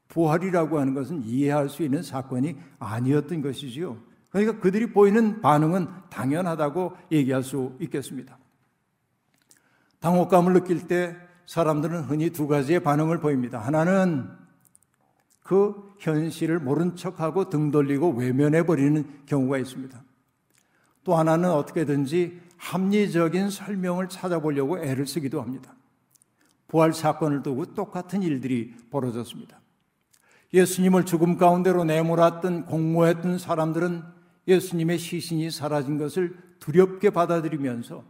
부활이라고 0.09 0.79
하는 0.79 0.93
것은 0.93 1.23
이해할 1.25 1.71
수 1.71 1.83
있는 1.83 2.03
사건이 2.03 2.57
아니었던 2.79 3.41
것이지요. 3.41 3.97
그러니까 4.29 4.61
그들이 4.61 4.93
보이는 4.93 5.41
반응은 5.41 5.89
당연하다고 6.11 6.97
얘기할 7.13 7.43
수 7.43 7.75
있겠습니다. 7.81 8.39
당혹감을 10.01 10.53
느낄 10.53 10.87
때 10.87 11.17
사람들은 11.47 12.03
흔히 12.05 12.31
두 12.31 12.47
가지의 12.47 12.81
반응을 12.81 13.21
보입니다. 13.21 13.59
하나는 13.59 14.29
그 15.43 15.95
현실을 15.99 16.59
모른 16.59 16.97
척하고 16.97 17.49
등 17.49 17.71
돌리고 17.71 18.11
외면해 18.11 18.65
버리는 18.65 19.05
경우가 19.27 19.59
있습니다. 19.59 20.03
또 21.05 21.17
하나는 21.17 21.51
어떻게든지 21.51 22.41
합리적인 22.57 23.51
설명을 23.51 24.09
찾아보려고 24.09 24.79
애를 24.79 25.07
쓰기도 25.07 25.41
합니다. 25.43 25.75
부활 26.69 26.95
사건을 26.95 27.43
두고 27.43 27.75
똑같은 27.75 28.23
일들이 28.23 28.75
벌어졌습니다. 28.91 29.61
예수님을 30.55 31.05
죽음 31.05 31.37
가운데로 31.37 31.85
내몰았던 31.85 32.67
공모했던 32.67 33.39
사람들은 33.39 34.03
예수님의 34.47 34.99
시신이 34.99 35.51
사라진 35.51 35.99
것을 35.99 36.37
두렵게 36.61 37.11
받아들이면서 37.11 38.05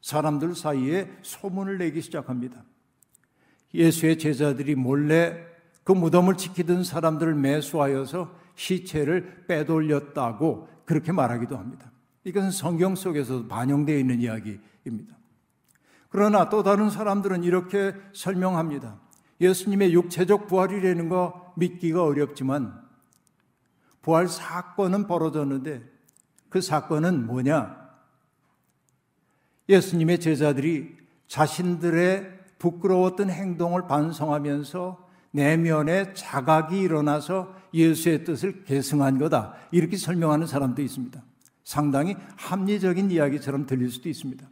사람들 0.00 0.54
사이에 0.54 1.10
소문을 1.22 1.78
내기 1.78 2.00
시작합니다. 2.00 2.64
예수의 3.74 4.18
제자들이 4.18 4.74
몰래 4.74 5.44
그 5.84 5.92
무덤을 5.92 6.36
지키던 6.36 6.84
사람들을 6.84 7.34
매수하여서 7.34 8.34
시체를 8.54 9.44
빼돌렸다고 9.46 10.68
그렇게 10.84 11.12
말하기도 11.12 11.56
합니다. 11.56 11.90
이것은 12.26 12.50
성경 12.50 12.96
속에서 12.96 13.46
반영되어 13.46 13.96
있는 13.96 14.20
이야기입니다. 14.20 15.16
그러나 16.08 16.48
또 16.48 16.64
다른 16.64 16.90
사람들은 16.90 17.44
이렇게 17.44 17.94
설명합니다. 18.12 18.98
예수님의 19.40 19.94
육체적 19.94 20.48
부활이라는 20.48 21.08
거 21.08 21.52
믿기가 21.56 22.02
어렵지만 22.02 22.82
부활 24.02 24.26
사건은 24.26 25.06
벌어졌는데 25.06 25.84
그 26.48 26.60
사건은 26.60 27.26
뭐냐? 27.26 27.76
예수님의 29.68 30.18
제자들이 30.18 30.96
자신들의 31.28 32.40
부끄러웠던 32.58 33.30
행동을 33.30 33.86
반성하면서 33.86 35.06
내면에 35.30 36.12
자각이 36.14 36.80
일어나서 36.80 37.54
예수의 37.72 38.24
뜻을 38.24 38.64
계승한 38.64 39.18
거다. 39.18 39.54
이렇게 39.70 39.96
설명하는 39.96 40.48
사람도 40.48 40.82
있습니다. 40.82 41.22
상당히 41.66 42.16
합리적인 42.36 43.10
이야기처럼 43.10 43.66
들릴 43.66 43.90
수도 43.90 44.08
있습니다. 44.08 44.48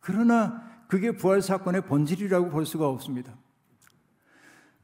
그러나 0.00 0.62
그게 0.86 1.10
부활 1.10 1.40
사건의 1.40 1.86
본질이라고 1.86 2.50
볼 2.50 2.66
수가 2.66 2.86
없습니다. 2.88 3.34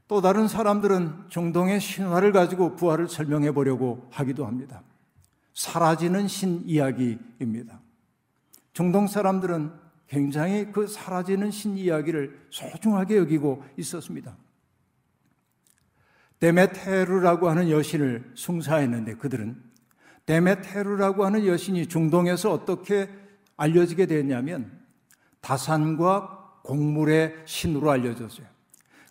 또 0.08 0.22
다른 0.22 0.48
사람들은 0.48 1.26
중동의 1.28 1.78
신화를 1.78 2.32
가지고 2.32 2.74
부활을 2.74 3.06
설명해 3.06 3.52
보려고 3.52 4.08
하기도 4.10 4.46
합니다. 4.46 4.82
사라지는 5.52 6.26
신 6.26 6.62
이야기입니다. 6.64 7.82
중동 8.72 9.06
사람들은 9.06 9.70
굉장히 10.06 10.72
그 10.72 10.86
사라지는 10.86 11.50
신 11.50 11.76
이야기를 11.76 12.46
소중하게 12.48 13.18
여기고 13.18 13.62
있었습니다. 13.76 14.38
데메테르라고 16.38 17.50
하는 17.50 17.68
여신을 17.68 18.32
숭사했는데 18.36 19.16
그들은 19.16 19.68
데메테르라고 20.28 21.24
하는 21.24 21.46
여신이 21.46 21.86
중동에서 21.86 22.52
어떻게 22.52 23.08
알려지게 23.56 24.04
됐냐면 24.04 24.78
다산과 25.40 26.60
곡물의 26.64 27.34
신으로 27.46 27.90
알려졌어요. 27.90 28.46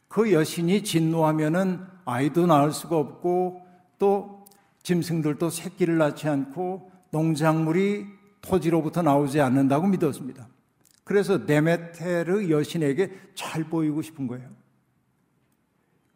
그 0.07 0.31
여신이 0.31 0.83
진노하면은 0.83 1.83
아이도 2.05 2.45
낳을 2.45 2.71
수가 2.71 2.97
없고 2.97 3.63
또 3.97 4.45
짐승들도 4.83 5.49
새끼를 5.49 5.97
낳지 5.97 6.29
않고 6.29 6.91
농작물이 7.09 8.05
토지로부터 8.41 9.01
나오지 9.01 9.41
않는다고 9.41 9.87
믿었습니다. 9.87 10.47
그래서 11.03 11.47
데메테르 11.47 12.51
여신에게 12.51 13.11
잘 13.33 13.63
보이고 13.63 14.03
싶은 14.03 14.27
거예요. 14.27 14.47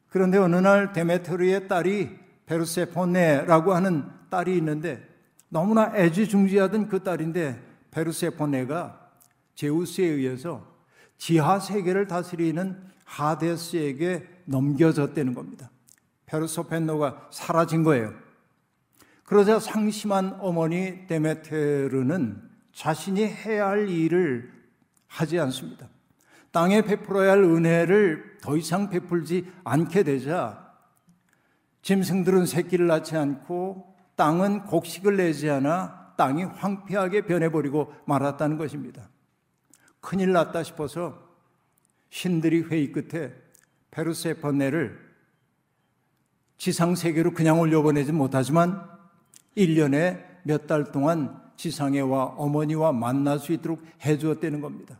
그런데 0.10 0.38
어느 0.38 0.58
날 0.58 0.94
데메테르의 0.94 1.68
딸이 1.68 2.20
베르세포네라고 2.46 3.74
하는 3.74 4.21
딸이 4.32 4.58
있는데 4.58 5.08
너무나 5.50 5.92
애지중지하던 5.96 6.88
그 6.88 7.04
딸인데 7.04 7.62
베르세포네가 7.92 9.12
제우스에 9.54 10.06
의해서 10.06 10.66
지하 11.18 11.60
세계를 11.60 12.08
다스리는 12.08 12.82
하데스에게 13.06 14.28
넘겨졌다는 14.46 15.36
겁니다. 15.36 15.70
베르소펜노가 16.26 17.28
사라진 17.32 17.84
거예요. 17.84 18.14
그러자 19.26 19.60
상심한 19.60 20.38
어머니 20.40 21.06
데메테르는 21.08 22.42
자신이 22.74 23.26
해야 23.26 23.68
할 23.68 23.90
일을 23.90 24.52
하지 25.08 25.40
않습니다. 25.40 25.90
땅에 26.52 26.82
베풀어야 26.82 27.32
할 27.32 27.44
은혜를 27.44 28.38
더 28.42 28.58
이상 28.58 28.90
베풀지 28.90 29.52
않게 29.64 30.04
되자 30.04 30.74
짐승들은 31.82 32.46
새끼를 32.46 32.88
낳지 32.88 33.18
않고 33.18 33.91
땅은 34.22 34.66
곡식을 34.66 35.18
내지 35.18 35.50
않아 35.50 36.14
땅이 36.16 36.44
황폐하게 36.44 37.22
변해버리고 37.26 37.92
말았다는 38.06 38.60
것입니다. 38.60 39.10
큰일 40.00 40.32
났다 40.32 40.62
싶어서 40.62 41.18
신들이 42.12 42.62
회의 42.62 42.92
끝에 42.92 43.34
페르세포네를 43.90 45.00
지상 46.56 46.94
세계로 46.94 47.34
그냥 47.34 47.60
올려보내지 47.60 48.12
못하지만 48.12 48.88
1년에 49.58 50.24
몇 50.44 50.68
달 50.68 50.92
동안 50.92 51.42
지상에 51.58 52.00
와 52.00 52.26
어머니와 52.26 52.92
만날 52.92 53.40
수 53.40 53.54
있도록 53.54 53.84
해주었다는 54.06 54.62
겁니다. 54.62 55.00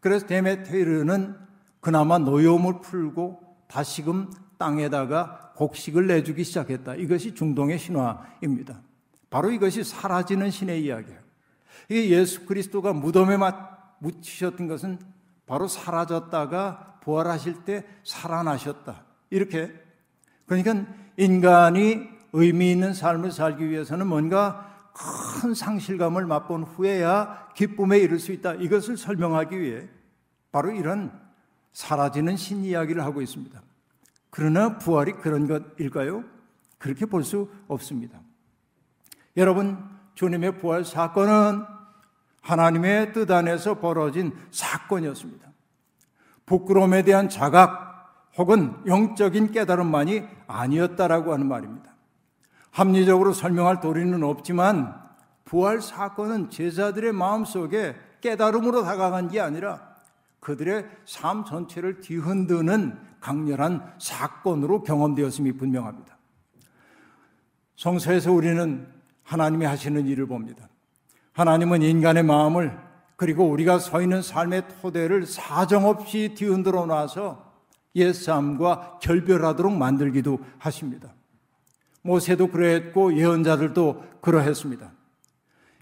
그래서 0.00 0.26
데메테르는 0.26 1.36
그나마 1.78 2.18
노여움을 2.18 2.80
풀고 2.80 3.40
다시금 3.68 4.30
땅에다가 4.62 5.52
곡식을 5.56 6.06
내주기 6.06 6.44
시작했다. 6.44 6.94
이것이 6.94 7.34
중동의 7.34 7.80
신화입니다. 7.80 8.80
바로 9.28 9.50
이것이 9.50 9.82
사라지는 9.82 10.50
신의 10.50 10.84
이야기예요. 10.84 11.18
이게 11.88 12.10
예수 12.10 12.46
그리스도가 12.46 12.92
무덤에 12.92 13.36
묻히셨던 13.98 14.68
것은 14.68 15.00
바로 15.46 15.66
사라졌다가 15.66 17.00
부활하실 17.02 17.64
때 17.64 17.84
살아나셨다. 18.04 19.02
이렇게 19.30 19.72
그러니까 20.46 20.86
인간이 21.16 22.08
의미 22.32 22.70
있는 22.70 22.94
삶을 22.94 23.32
살기 23.32 23.68
위해서는 23.68 24.06
뭔가 24.06 24.70
큰 24.92 25.54
상실감을 25.54 26.24
맛본 26.26 26.62
후에야 26.62 27.48
기쁨에 27.56 27.98
이를 27.98 28.20
수 28.20 28.30
있다. 28.30 28.54
이것을 28.54 28.96
설명하기 28.96 29.60
위해 29.60 29.88
바로 30.52 30.70
이런 30.70 31.10
사라지는 31.72 32.36
신 32.36 32.64
이야기를 32.64 33.02
하고 33.02 33.22
있습니다. 33.22 33.60
그러나 34.32 34.78
부활이 34.78 35.12
그런 35.12 35.46
것일까요? 35.46 36.24
그렇게 36.78 37.04
볼 37.04 37.22
수 37.22 37.50
없습니다. 37.68 38.18
여러분, 39.36 39.78
주님의 40.14 40.58
부활 40.58 40.84
사건은 40.84 41.64
하나님의 42.40 43.12
뜻 43.12 43.30
안에서 43.30 43.78
벌어진 43.78 44.32
사건이었습니다. 44.50 45.52
부끄러움에 46.46 47.02
대한 47.02 47.28
자각 47.28 48.30
혹은 48.38 48.74
영적인 48.86 49.52
깨달음만이 49.52 50.26
아니었다라고 50.46 51.34
하는 51.34 51.46
말입니다. 51.46 51.94
합리적으로 52.70 53.34
설명할 53.34 53.80
도리는 53.80 54.22
없지만 54.22 54.98
부활 55.44 55.82
사건은 55.82 56.48
제자들의 56.48 57.12
마음 57.12 57.44
속에 57.44 57.94
깨달음으로 58.22 58.82
다가간 58.82 59.28
게 59.28 59.40
아니라 59.40 59.92
그들의 60.40 60.88
삶 61.04 61.44
전체를 61.44 62.00
뒤흔드는 62.00 63.11
강렬한 63.22 63.94
사건으로 63.98 64.82
경험되었음이 64.82 65.52
분명합니다. 65.52 66.18
성서에서 67.76 68.32
우리는 68.32 68.86
하나님이 69.22 69.64
하시는 69.64 70.06
일을 70.06 70.26
봅니다. 70.26 70.68
하나님은 71.32 71.82
인간의 71.82 72.24
마음을 72.24 72.78
그리고 73.16 73.48
우리가 73.48 73.78
서 73.78 74.02
있는 74.02 74.20
삶의 74.20 74.64
토대를 74.80 75.26
사정없이 75.26 76.34
뒤흔들어 76.36 76.86
놔서 76.86 77.52
옛삶과 77.94 78.98
결별하도록 79.00 79.72
만들기도 79.72 80.40
하십니다. 80.58 81.14
모세도 82.02 82.48
그러했고 82.48 83.16
예언자들도 83.16 84.02
그러했습니다. 84.20 84.90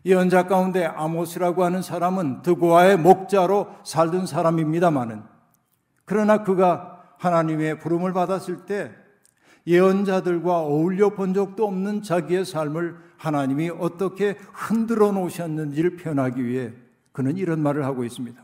예언자 0.04 0.46
가운데 0.46 0.84
아모스라고 0.84 1.64
하는 1.64 1.82
사람은 1.82 2.42
드고아의 2.42 2.98
목자로 2.98 3.68
살던 3.84 4.26
사람입니다마는 4.26 5.22
그러나 6.04 6.42
그가 6.42 6.99
하나님의 7.20 7.78
부름을 7.78 8.14
받았을 8.14 8.64
때 8.64 8.90
예언자들과 9.66 10.60
어울려 10.60 11.10
본 11.10 11.34
적도 11.34 11.66
없는 11.66 12.02
자기의 12.02 12.46
삶을 12.46 12.96
하나님이 13.18 13.68
어떻게 13.68 14.38
흔들어 14.54 15.12
놓으셨는지를 15.12 15.96
표현하기 15.96 16.44
위해 16.44 16.72
그는 17.12 17.36
이런 17.36 17.60
말을 17.60 17.84
하고 17.84 18.04
있습니다. 18.04 18.42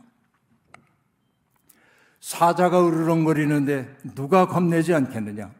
사자가 2.19 2.87
으르렁거리는데 2.87 3.97
누가 4.13 4.47
겁내지 4.47 4.93
않겠느냐? 4.93 5.51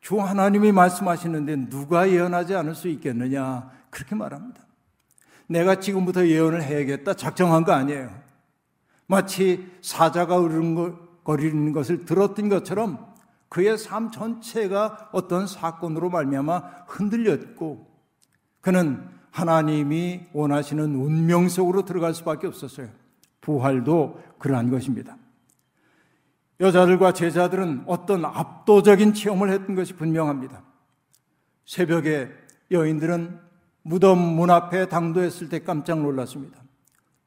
주 0.00 0.18
하나님이 0.18 0.72
말씀하시는데 0.72 1.68
누가 1.68 2.08
예언하지 2.08 2.54
않을 2.54 2.74
수 2.74 2.88
있겠느냐? 2.88 3.70
그렇게 3.90 4.14
말합니다. 4.14 4.62
내가 5.48 5.80
지금부터 5.80 6.26
예언을 6.26 6.62
해야겠다 6.62 7.12
작정한 7.12 7.64
거 7.64 7.72
아니에요. 7.72 8.10
마치 9.06 9.70
사자가 9.82 10.42
으르렁거리는 10.42 11.07
것을 11.72 12.04
들었던 12.04 12.48
것처럼 12.48 13.06
그의 13.48 13.78
삶 13.78 14.10
전체가 14.10 15.10
어떤 15.12 15.46
사건으로 15.46 16.10
말미암아 16.10 16.58
흔들렸고 16.86 17.86
그는 18.60 19.08
하나님이 19.30 20.26
원하시는 20.32 20.94
운명 20.94 21.48
속으로 21.48 21.84
들어갈 21.84 22.14
수밖에 22.14 22.46
없었어요. 22.46 22.88
부활도 23.40 24.20
그러한 24.38 24.70
것입니다. 24.70 25.16
여자들과 26.60 27.12
제자들은 27.12 27.84
어떤 27.86 28.24
압도적인 28.24 29.14
체험을 29.14 29.50
했던 29.50 29.76
것이 29.76 29.94
분명합니다. 29.94 30.62
새벽에 31.64 32.30
여인들은 32.70 33.38
무덤 33.82 34.18
문 34.18 34.50
앞에 34.50 34.88
당도했을 34.88 35.48
때 35.48 35.60
깜짝 35.60 36.00
놀랐습니다. 36.00 36.58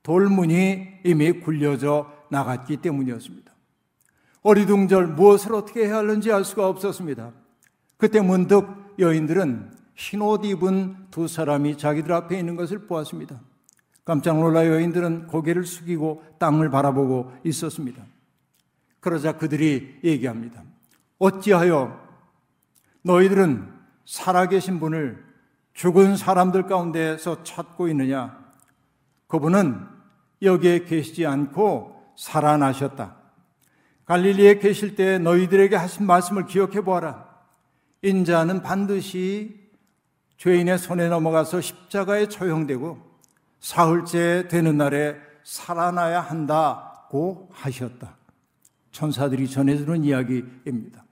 돌문이 0.04 1.02
이미 1.06 1.32
굴려져 1.32 2.12
나갔기 2.30 2.78
때문이었습니다. 2.78 3.51
어리둥절 4.44 5.08
무엇을 5.08 5.54
어떻게 5.54 5.86
해야 5.86 5.98
하는지 5.98 6.32
알 6.32 6.44
수가 6.44 6.68
없었습니다. 6.68 7.32
그때 7.98 8.22
문득 8.22 8.66
여인들은 8.98 9.72
흰 9.96 10.22
옷 10.22 10.46
입은 10.46 11.08
두 11.12 11.28
사람이 11.28 11.78
자기들 11.78 12.12
앞에 12.12 12.40
있는 12.40 12.56
것을 12.56 12.88
보았습니다. 12.88 13.40
깜짝 14.04 14.40
놀라 14.40 14.66
여인들은 14.66 15.28
고개를 15.28 15.64
숙이고 15.64 16.24
땅을 16.40 16.72
바라보고 16.72 17.32
있었습니다. 17.44 18.04
그러자 19.00 19.38
그들이 19.38 20.00
얘기합니다. 20.04 20.64
어찌하여 21.20 22.00
너희들은 23.04 23.72
살아계신 24.06 24.80
분을 24.80 25.24
죽은 25.74 26.18
사람들 26.18 26.64
가운데서 26.68 27.44
찾고 27.44 27.88
있느냐? 27.90 28.38
그분은 29.28 29.88
여기에 30.42 30.86
계시지 30.86 31.26
않고 31.26 32.14
살아나셨다. 32.18 33.21
갈릴리에 34.12 34.60
계실 34.60 34.98
때 34.98 35.18
너희들에게 35.20 35.74
하신 35.74 36.06
말씀을 36.06 36.46
기억해 36.46 36.82
보아라. 36.82 37.30
인자는 38.02 38.62
반드시 38.62 39.58
죄인의 40.36 40.80
손에 40.80 41.08
넘어가서 41.08 41.62
십자가에 41.62 42.28
처형되고 42.28 43.00
사흘째 43.62 44.50
되는 44.50 44.76
날에 44.76 45.16
살아나야 45.46 46.20
한다고 46.20 47.48
하셨다. 47.54 48.18
천사들이 48.92 49.50
전해주는 49.50 50.04
이야기입니다. 50.04 51.06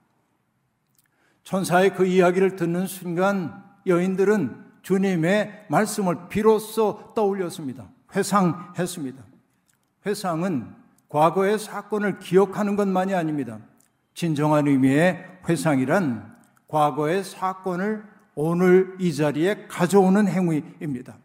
천사의 1.46 1.96
그 1.96 2.06
이야기를 2.06 2.58
듣는 2.58 2.86
순간 2.86 3.64
여인들은 3.88 4.72
주님의 4.82 5.68
말씀을 5.70 6.28
비로소 6.28 7.14
떠올렸습니다. 7.16 7.88
회상했습니다. 8.14 9.24
회상은 10.06 10.79
과거의 11.10 11.60
사건을 11.60 12.20
기억하는 12.20 12.76
것만이 12.76 13.14
아닙니다. 13.14 13.60
진정한 14.14 14.68
의미의 14.68 15.40
회상이란 15.48 16.38
과거의 16.68 17.24
사건을 17.24 18.04
오늘 18.36 18.96
이 19.00 19.14
자리에 19.14 19.68
가져오는 19.68 20.28
행위입니다. 20.28 21.18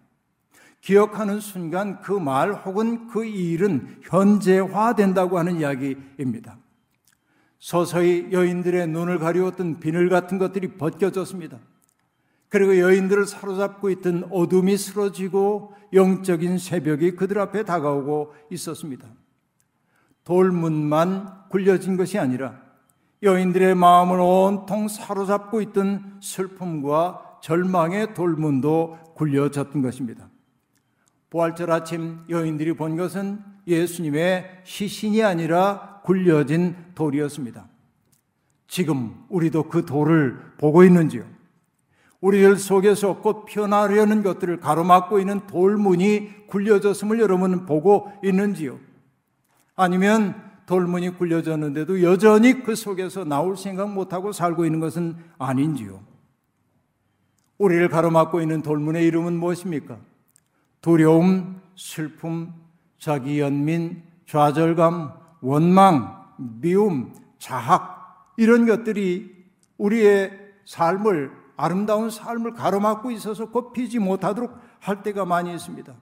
기억하는 0.81 1.41
순간 1.41 2.01
그 2.01 2.13
말 2.19 2.53
혹은 2.53 3.09
그 3.09 3.25
일은 3.25 4.01
현재화된다고 4.03 5.39
하는 5.39 5.61
이야기입니다. 5.61 6.59
서서히 7.59 8.29
여인들의 8.33 8.89
눈을 8.89 9.19
가리웠던 9.19 9.81
비늘 9.81 10.09
같은 10.09 10.39
것들이 10.39 10.77
벗겨졌습니다. 10.77 11.59
그리고 12.51 12.79
여인들을 12.79 13.27
사로잡고 13.27 13.91
있던 13.91 14.29
어둠이 14.31 14.77
쓰러지고 14.77 15.75
영적인 15.93 16.59
새벽이 16.59 17.13
그들 17.13 17.39
앞에 17.39 17.65
다가오고 17.65 18.35
있었습니다. 18.51 19.09
돌문만 20.25 21.49
굴려진 21.51 21.97
것이 21.97 22.19
아니라 22.19 22.61
여인들의 23.23 23.75
마음을 23.75 24.21
온통 24.21 24.89
사로잡고 24.89 25.61
있던 25.63 26.19
슬픔과 26.21 27.39
절망의 27.43 28.15
돌문도 28.15 28.99
굴려졌던 29.15 29.83
것입니다. 29.83 30.29
부활절 31.31 31.71
아침 31.71 32.21
여인들이 32.29 32.75
본 32.75 32.97
것은 32.97 33.41
예수님의 33.67 34.63
시신이 34.65 35.23
아니라 35.23 36.01
굴려진 36.05 36.77
돌이었습니다. 36.95 37.67
지금 38.69 39.25
우리도 39.29 39.69
그 39.69 39.85
돌을 39.85 40.39
보고 40.59 40.85
있는지요? 40.85 41.25
우리들 42.21 42.57
속에서 42.57 43.21
곧 43.21 43.45
피어나려는 43.45 44.23
것들을 44.23 44.61
가로막고 44.61 45.19
있는 45.19 45.47
돌문이 45.47 46.47
굴려졌음을 46.47 47.21
여러분은 47.21 47.67
보고 47.67 48.11
있는지요? 48.23 48.79
아니면 49.77 50.41
돌문이 50.67 51.11
굴려졌는데도 51.11 52.03
여전히 52.03 52.63
그 52.63 52.75
속에서 52.75 53.25
나올 53.25 53.57
생각 53.57 53.91
못하고 53.93 54.33
살고 54.33 54.65
있는 54.65 54.81
것은 54.81 55.17
아닌지요? 55.39 56.01
우리를 57.59 57.89
가로막고 57.89 58.41
있는 58.41 58.63
돌문의 58.63 59.07
이름은 59.07 59.35
무엇입니까? 59.35 59.99
두려움, 60.81 61.61
슬픔, 61.77 62.53
자기 62.99 63.41
연민, 63.41 64.03
좌절감, 64.27 65.13
원망, 65.41 66.25
미움, 66.39 67.15
자학, 67.39 68.33
이런 68.37 68.67
것들이 68.67 69.35
우리의 69.79 70.33
삶을, 70.65 71.31
아름다운 71.57 72.11
삶을 72.11 72.55
가로막고 72.55 73.11
있어서 73.13 73.51
꼽히지 73.51 73.99
못하도록 73.99 74.59
할 74.81 75.03
때가 75.03 75.25
많이 75.25 75.53
있습니다. 75.53 75.95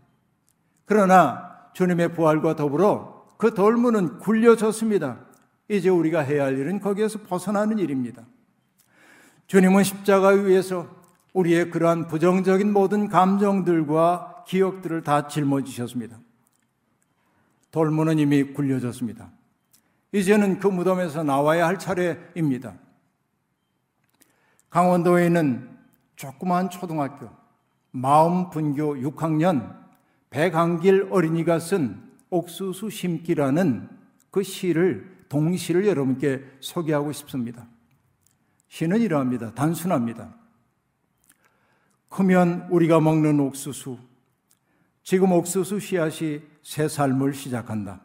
그러나 0.85 1.51
주님의 1.75 2.15
부활과 2.15 2.57
더불어 2.57 3.22
그 3.43 3.53
돌문은 3.55 4.21
굴려졌습니다. 4.21 5.19
이제 5.67 5.89
우리가 5.89 6.21
해야 6.21 6.45
할 6.45 6.57
일은 6.57 6.79
거기에서 6.79 7.19
벗어나는 7.23 7.81
일입니다. 7.81 8.23
주님은 9.49 9.83
십자가 9.83 10.29
위에서 10.29 10.87
우리의 11.33 11.73
그러한 11.73 12.07
부정적인 12.07 12.73
모든 12.73 13.09
감정들과 13.09 14.45
기억들을 14.47 15.03
다 15.03 15.27
짊어지셨습니다. 15.27 16.21
돌문은 17.73 18.21
이미 18.21 18.45
굴려졌습니다. 18.45 19.29
이제는 20.13 20.61
그 20.61 20.69
무덤에서 20.69 21.25
나와야 21.25 21.67
할 21.67 21.81
차례입니다. 21.81 22.75
강원도에 24.71 25.27
있는 25.27 25.69
조그마한 26.15 26.71
초등학교 26.71 27.29
마음분교 27.91 28.99
6학년 28.99 29.77
배강길 30.31 31.09
어린이가 31.11 31.59
쓴 31.59 32.12
옥수수 32.33 32.89
심기라는 32.89 33.89
그 34.31 34.43
시를 34.43 35.25
동시를 35.29 35.87
여러분께 35.87 36.43
소개하고 36.61 37.13
싶습니다. 37.13 37.67
시는 38.69 39.03
이러합니다. 39.03 39.53
단순합니다. 39.53 40.35
크면 42.09 42.69
우리가 42.71 43.01
먹는 43.01 43.39
옥수수. 43.39 43.99
지금 45.03 45.33
옥수수 45.33 45.79
씨앗이 45.79 46.41
새 46.63 46.89
삶을 46.89 47.35
시작한다. 47.35 48.01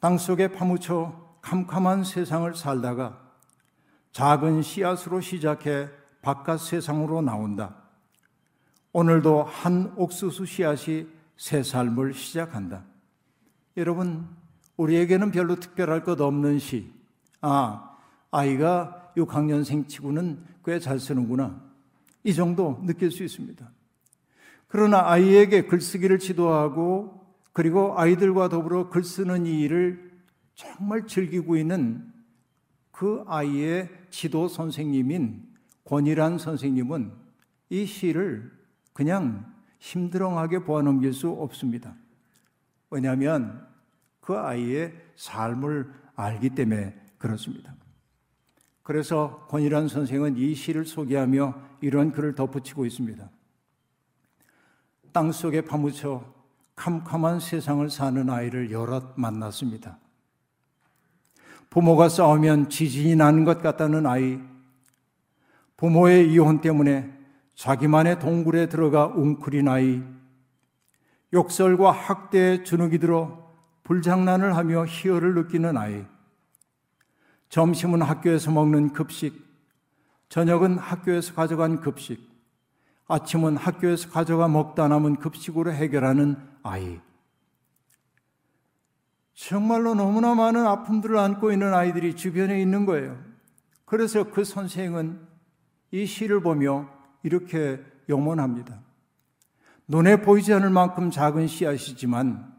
땅 0.00 0.16
속에 0.16 0.48
파묻혀 0.48 1.36
캄캄한 1.42 2.04
세상을 2.04 2.54
살다가 2.54 3.20
작은 4.12 4.62
씨앗으로 4.62 5.20
시작해 5.20 5.88
바깥 6.22 6.60
세상으로 6.60 7.20
나온다. 7.20 7.76
오늘도 8.92 9.42
한 9.44 9.92
옥수수 9.96 10.46
씨앗이 10.46 11.06
새 11.42 11.64
삶을 11.64 12.14
시작한다. 12.14 12.84
여러분, 13.76 14.28
우리에게는 14.76 15.32
별로 15.32 15.56
특별할 15.56 16.04
것 16.04 16.20
없는 16.20 16.60
시. 16.60 16.94
아, 17.40 17.96
아이가 18.30 19.12
6학년생 19.16 19.88
치고는 19.88 20.44
꽤 20.64 20.78
잘 20.78 21.00
쓰는구나. 21.00 21.60
이 22.22 22.32
정도 22.32 22.80
느낄 22.84 23.10
수 23.10 23.24
있습니다. 23.24 23.68
그러나 24.68 25.10
아이에게 25.10 25.66
글쓰기를 25.66 26.20
지도하고 26.20 27.26
그리고 27.52 27.98
아이들과 27.98 28.48
더불어 28.48 28.88
글 28.88 29.02
쓰는 29.02 29.44
이 29.44 29.62
일을 29.62 30.12
정말 30.54 31.08
즐기고 31.08 31.56
있는 31.56 32.08
그 32.92 33.24
아이의 33.26 33.90
지도 34.10 34.46
선생님인 34.46 35.42
권일한 35.86 36.38
선생님은 36.38 37.10
이 37.70 37.84
시를 37.84 38.48
그냥 38.92 39.52
힘들어하게 39.82 40.60
보아넘길 40.60 41.12
수 41.12 41.28
없습니다. 41.28 41.96
왜냐하면 42.88 43.66
그 44.20 44.38
아이의 44.38 44.94
삶을 45.16 45.92
알기 46.14 46.50
때문에 46.50 46.94
그렇습니다. 47.18 47.74
그래서 48.84 49.44
권일한 49.48 49.88
선생은 49.88 50.36
이 50.36 50.54
시를 50.54 50.84
소개하며 50.84 51.54
이런 51.80 52.12
글을 52.12 52.36
덧붙이고 52.36 52.86
있습니다. 52.86 53.28
땅 55.10 55.32
속에 55.32 55.62
파묻혀 55.62 56.24
캄캄한 56.76 57.40
세상을 57.40 57.90
사는 57.90 58.30
아이를 58.30 58.70
여럿 58.70 59.14
만났습니다. 59.16 59.98
부모가 61.70 62.08
싸우면 62.08 62.70
지진이 62.70 63.16
나는 63.16 63.44
것 63.44 63.60
같다는 63.60 64.06
아이, 64.06 64.38
부모의 65.76 66.32
이혼 66.32 66.60
때문에 66.60 67.21
자기만의 67.54 68.18
동굴에 68.18 68.68
들어가 68.68 69.06
웅크린 69.06 69.68
아이, 69.68 70.02
욕설과 71.32 71.92
학대에 71.92 72.62
주눅이 72.62 72.98
들어 72.98 73.50
불장난을 73.84 74.56
하며 74.56 74.84
희열을 74.84 75.34
느끼는 75.34 75.76
아이, 75.76 76.04
점심은 77.48 78.02
학교에서 78.02 78.50
먹는 78.50 78.92
급식, 78.92 79.44
저녁은 80.28 80.78
학교에서 80.78 81.34
가져간 81.34 81.80
급식, 81.80 82.32
아침은 83.06 83.58
학교에서 83.58 84.08
가져가 84.10 84.48
먹다 84.48 84.88
남은 84.88 85.16
급식으로 85.16 85.72
해결하는 85.72 86.36
아이. 86.62 86.98
정말로 89.34 89.94
너무나 89.94 90.34
많은 90.34 90.66
아픔들을 90.66 91.18
안고 91.18 91.52
있는 91.52 91.74
아이들이 91.74 92.16
주변에 92.16 92.60
있는 92.60 92.86
거예요. 92.86 93.18
그래서 93.84 94.30
그 94.30 94.44
선생은 94.44 95.20
이 95.90 96.06
시를 96.06 96.40
보며 96.40 96.88
이렇게 97.22 97.80
영원합니다. 98.08 98.80
눈에 99.88 100.20
보이지 100.22 100.52
않을 100.54 100.70
만큼 100.70 101.10
작은 101.10 101.46
씨앗이지만 101.46 102.52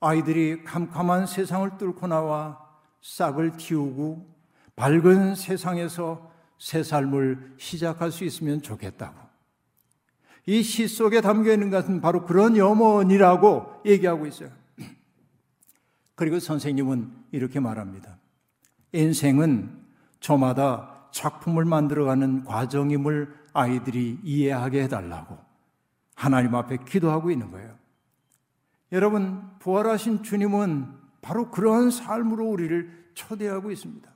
아이들이 0.00 0.64
캄캄한 0.64 1.26
세상을 1.26 1.78
뚫고 1.78 2.06
나와 2.06 2.58
싹을 3.02 3.52
틔우고 3.56 4.34
밝은 4.76 5.34
세상에서 5.34 6.30
새 6.58 6.82
삶을 6.82 7.54
시작할 7.58 8.10
수 8.10 8.24
있으면 8.24 8.62
좋겠다고. 8.62 9.24
이 10.46 10.62
시 10.62 10.88
속에 10.88 11.20
담겨 11.20 11.52
있는 11.52 11.70
것은 11.70 12.00
바로 12.00 12.24
그런 12.24 12.56
염원이라고 12.56 13.82
얘기하고 13.86 14.26
있어요. 14.26 14.50
그리고 16.14 16.38
선생님은 16.38 17.10
이렇게 17.32 17.60
말합니다. 17.60 18.18
인생은 18.92 19.84
저마다 20.20 21.08
작품을 21.12 21.64
만들어가는 21.64 22.44
과정임을 22.44 23.43
아이들이 23.54 24.18
이해하게 24.22 24.82
해달라고 24.82 25.38
하나님 26.14 26.54
앞에 26.54 26.78
기도하고 26.86 27.30
있는 27.30 27.50
거예요. 27.50 27.74
여러분, 28.92 29.42
부활하신 29.60 30.22
주님은 30.22 30.92
바로 31.22 31.50
그러한 31.50 31.90
삶으로 31.90 32.46
우리를 32.46 33.10
초대하고 33.14 33.70
있습니다. 33.70 34.10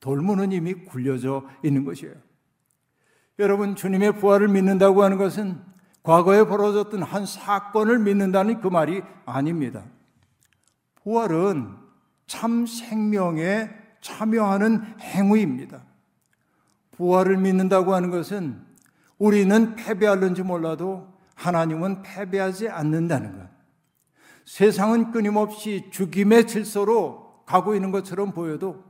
돌문은 0.00 0.52
이미 0.52 0.74
굴려져 0.74 1.48
있는 1.64 1.84
것이에요. 1.84 2.14
여러분, 3.38 3.74
주님의 3.74 4.18
부활을 4.18 4.48
믿는다고 4.48 5.02
하는 5.02 5.16
것은 5.16 5.60
과거에 6.02 6.44
벌어졌던 6.44 7.02
한 7.02 7.26
사건을 7.26 7.98
믿는다는 7.98 8.60
그 8.60 8.68
말이 8.68 9.02
아닙니다. 9.24 9.84
부활은 11.02 11.76
참 12.26 12.66
생명에 12.66 13.70
참여하는 14.00 15.00
행위입니다. 15.00 15.82
부활을 16.96 17.36
믿는다고 17.36 17.94
하는 17.94 18.10
것은 18.10 18.60
우리는 19.18 19.74
패배할는지 19.76 20.42
몰라도 20.42 21.08
하나님은 21.34 22.02
패배하지 22.02 22.68
않는다는 22.68 23.38
것. 23.38 23.48
세상은 24.44 25.10
끊임없이 25.10 25.88
죽임의 25.90 26.46
질서로 26.46 27.42
가고 27.46 27.74
있는 27.74 27.90
것처럼 27.90 28.32
보여도 28.32 28.84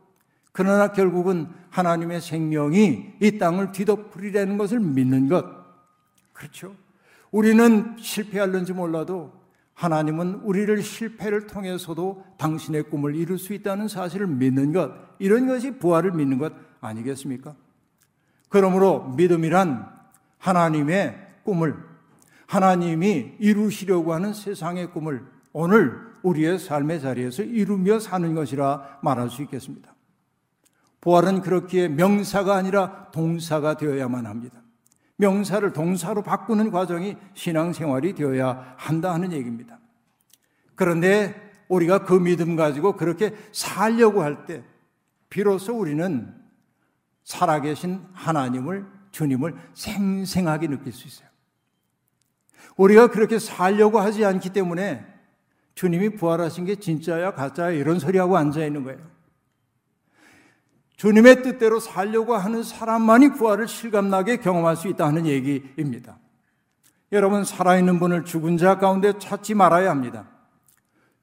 그러나 0.53 0.93
결국은 0.93 1.49
하나님의 1.71 2.21
생명이 2.21 3.15
이 3.21 3.39
땅을 3.39 3.73
뒤덮으리라는 3.73 4.57
것을 4.57 4.81
믿는 4.81 5.29
것. 5.29 5.45
그렇죠. 6.33 6.75
우리는 7.31 7.97
실패할는지 7.99 8.73
몰라도 8.73 9.33
하나님은 9.75 10.37
우리를 10.37 10.83
실패를 10.83 11.47
통해서도 11.47 12.25
당신의 12.39 12.85
꿈을 12.85 13.15
이룰 13.15 13.39
수 13.39 13.53
있다는 13.53 13.89
사실을 13.89 14.27
믿는 14.27 14.73
것. 14.73 14.91
이런 15.19 15.47
것이 15.47 15.73
부활을 15.73 16.13
믿는 16.13 16.39
것 16.39 16.53
아니겠습니까? 16.81 17.55
그러므로 18.49 19.09
믿음이란 19.17 19.91
하나님의 20.39 21.17
꿈을 21.45 21.77
하나님이 22.47 23.35
이루시려고 23.39 24.15
하는 24.15 24.33
세상의 24.33 24.93
꿈을 24.93 25.25
오늘 25.53 25.99
우리의 26.23 26.59
삶의 26.59 27.01
자리에서 27.01 27.43
이루며 27.43 27.99
사는 27.99 28.35
것이라 28.35 28.99
말할 29.03 29.31
수 29.31 29.43
있겠습니다. 29.43 29.95
부활은 31.01 31.41
그렇기에 31.41 31.89
명사가 31.89 32.55
아니라 32.57 33.11
동사가 33.13 33.77
되어야만 33.77 34.27
합니다. 34.27 34.61
명사를 35.17 35.73
동사로 35.73 36.23
바꾸는 36.23 36.71
과정이 36.71 37.17
신앙생활이 37.35 38.15
되어야 38.15 38.75
한다 38.77 39.15
하는 39.15 39.33
얘기입니다. 39.33 39.79
그런데 40.75 41.53
우리가 41.69 42.05
그 42.05 42.15
믿음 42.15 42.55
가지고 42.55 42.97
그렇게 42.97 43.35
살려고 43.53 44.23
할 44.23 44.47
때 44.47 44.63
비로소 45.29 45.77
우리는 45.79 46.35
살아계신 47.27 48.07
하나님을 48.15 48.87
주님을 49.11 49.55
생생하게 49.75 50.69
느낄 50.69 50.93
수 50.93 51.07
있어요. 51.09 51.29
우리가 52.77 53.09
그렇게 53.09 53.39
살려고 53.39 54.01
하지 54.01 54.25
않기 54.25 54.51
때문에 54.51 55.05
주님이 55.75 56.11
부활하신 56.11 56.65
게 56.65 56.77
진짜야 56.77 57.35
가짜야 57.35 57.71
이런 57.71 57.99
소리하고 57.99 58.37
앉아 58.37 58.65
있는 58.65 58.85
거예요. 58.85 59.01
주님의 60.97 61.43
뜻대로 61.43 61.81
살려고 61.81 62.37
하는 62.37 62.63
사람만이 62.63 63.35
부활을 63.35 63.69
실감나게 63.69 64.39
경험할 64.39 64.77
수 64.77 64.89
있다 64.89 65.11
는 65.11 65.27
얘기입니다. 65.27 66.19
여러분 67.13 67.45
살아있는 67.45 67.99
분을 67.99 68.25
죽은 68.25 68.57
자 68.57 68.79
가운데 68.79 69.19
찾지 69.19 69.55
말아야 69.55 69.91
합니다. 69.91 70.29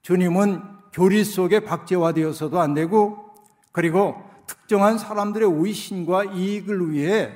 주님은 0.02 0.62
교리 0.92 1.24
속에 1.24 1.62
박제화되어서도 1.62 2.60
안 2.60 2.74
되고 2.74 3.34
그리고 3.72 4.33
특정한 4.64 4.98
사람들의 4.98 5.64
위신과 5.64 6.26
이익을 6.26 6.92
위해 6.92 7.34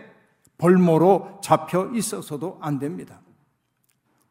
벌모로 0.58 1.40
잡혀 1.44 1.92
있어서도 1.94 2.58
안 2.62 2.80
됩니다. 2.80 3.22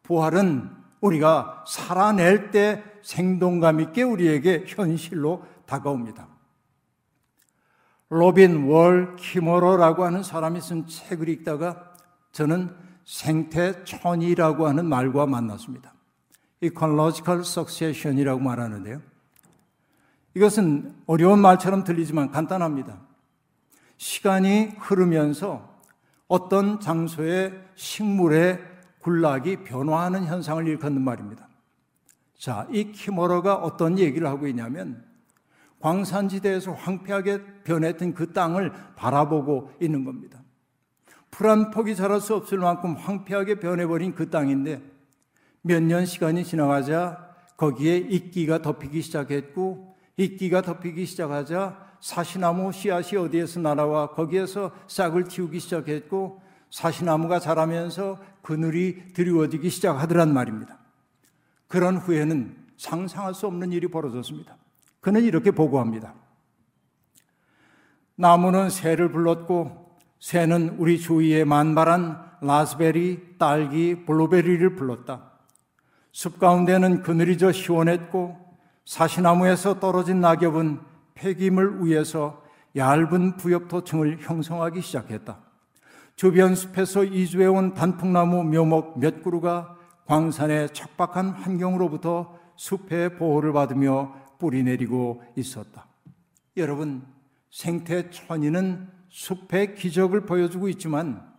부활은 0.03 0.69
우리가 1.01 1.63
살아낼 1.67 2.51
때 2.51 2.83
생동감 3.03 3.79
있게 3.81 4.03
우리에게 4.03 4.65
현실로 4.67 5.45
다가옵니다. 5.65 6.27
로빈 8.09 8.67
월 8.67 9.15
키머러라고 9.17 10.03
하는 10.03 10.23
사람이 10.23 10.61
쓴 10.61 10.87
책을 10.87 11.29
읽다가 11.29 11.93
저는 12.31 12.73
생태천이라고 13.05 14.67
하는 14.67 14.85
말과 14.85 15.25
만났습니다. 15.25 15.93
ecological 16.61 17.41
succession이라고 17.41 18.39
말하는데요. 18.39 19.01
이것은 20.37 20.93
어려운 21.07 21.39
말처럼 21.39 21.83
들리지만 21.83 22.29
간단합니다. 22.29 23.01
시간이 23.97 24.73
흐르면서 24.77 25.81
어떤 26.27 26.79
장소의 26.79 27.59
식물의 27.73 28.59
군락이 28.99 29.63
변화하는 29.63 30.25
현상을 30.25 30.67
일컫는 30.67 31.01
말입니다. 31.01 31.47
자, 32.37 32.67
이 32.71 32.91
키머러가 32.91 33.55
어떤 33.55 33.97
얘기를 33.97 34.27
하고 34.27 34.45
있냐면 34.45 35.03
광산지대에서 35.79 36.73
황폐하게 36.73 37.63
변했던 37.63 38.13
그 38.13 38.31
땅을 38.31 38.71
바라보고 38.95 39.71
있는 39.81 40.05
겁니다. 40.05 40.43
풀 41.31 41.49
한 41.49 41.71
폭이 41.71 41.95
자랄 41.95 42.21
수 42.21 42.35
없을 42.35 42.59
만큼 42.59 42.93
황폐하게 42.95 43.59
변해버린 43.59 44.13
그 44.13 44.29
땅인데 44.29 44.83
몇 45.63 45.81
년 45.81 46.05
시간이 46.05 46.43
지나가자 46.43 47.27
거기에 47.57 47.97
이끼가 47.97 48.61
덮이기 48.61 49.01
시작했고 49.01 49.86
이끼가 50.17 50.61
덮이기 50.61 51.05
시작하자 51.05 51.87
사시나무 52.01 52.71
씨앗이 52.71 53.17
어디에서 53.17 53.59
날아와 53.59 54.11
거기에서 54.11 54.71
싹을 54.87 55.25
틔우기 55.25 55.59
시작했고 55.59 56.41
사시나무가 56.71 57.39
자라면서 57.39 58.19
그늘이 58.41 59.13
드리워지기 59.13 59.69
시작하더란 59.69 60.33
말입니다. 60.33 60.79
그런 61.67 61.97
후에는 61.97 62.55
상상할 62.77 63.33
수 63.33 63.47
없는 63.47 63.71
일이 63.71 63.87
벌어졌습니다. 63.87 64.57
그는 65.01 65.23
이렇게 65.23 65.51
보고합니다. 65.51 66.13
나무는 68.15 68.69
새를 68.69 69.11
불렀고 69.11 69.97
새는 70.19 70.77
우리 70.79 70.99
주위에 70.99 71.43
만발한 71.43 72.37
라스베리, 72.41 73.37
딸기, 73.37 74.05
블루베리를 74.05 74.75
불렀다. 74.75 75.31
숲 76.11 76.39
가운데는 76.39 77.03
그늘이 77.03 77.37
져 77.37 77.51
시원했고 77.51 78.46
사시나무에서 78.87 79.81
떨어진 79.81 80.21
낙엽은 80.21 80.79
폐기물 81.13 81.83
위에서 81.83 82.41
얇은 82.77 83.35
부엽토층을 83.35 84.19
형성하기 84.21 84.81
시작했다. 84.81 85.39
주변 86.15 86.55
숲에서 86.55 87.03
이주해온 87.03 87.73
단풍나무 87.73 88.45
묘목 88.45 88.99
몇 88.99 89.21
그루가 89.21 89.75
광산의 90.05 90.69
척박한 90.71 91.31
환경으로부터 91.31 92.39
숲의 92.55 93.17
보호를 93.17 93.51
받으며 93.51 94.15
뿌리 94.39 94.63
내리고 94.63 95.21
있었다. 95.35 95.85
여러분, 96.55 97.05
생태 97.51 98.09
천이는 98.09 98.87
숲의 99.09 99.75
기적을 99.75 100.25
보여주고 100.25 100.69
있지만, 100.69 101.29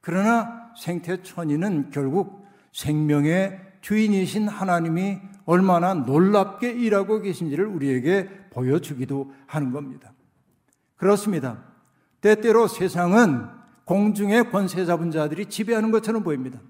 그러나 0.00 0.72
생태 0.76 1.22
천이는 1.22 1.90
결국 1.90 2.44
생명의 2.72 3.71
주인이신 3.82 4.48
하나님이 4.48 5.18
얼마나 5.44 5.92
놀랍게 5.92 6.72
일하고 6.72 7.20
계신지를 7.20 7.66
우리에게 7.66 8.28
보여주기도 8.50 9.32
하는 9.46 9.72
겁니다. 9.72 10.12
그렇습니다. 10.96 11.64
때때로 12.20 12.68
세상은 12.68 13.48
공중의 13.84 14.50
권세 14.50 14.86
잡은 14.86 15.10
자들이 15.10 15.46
지배하는 15.46 15.90
것처럼 15.90 16.22
보입니다. 16.22 16.60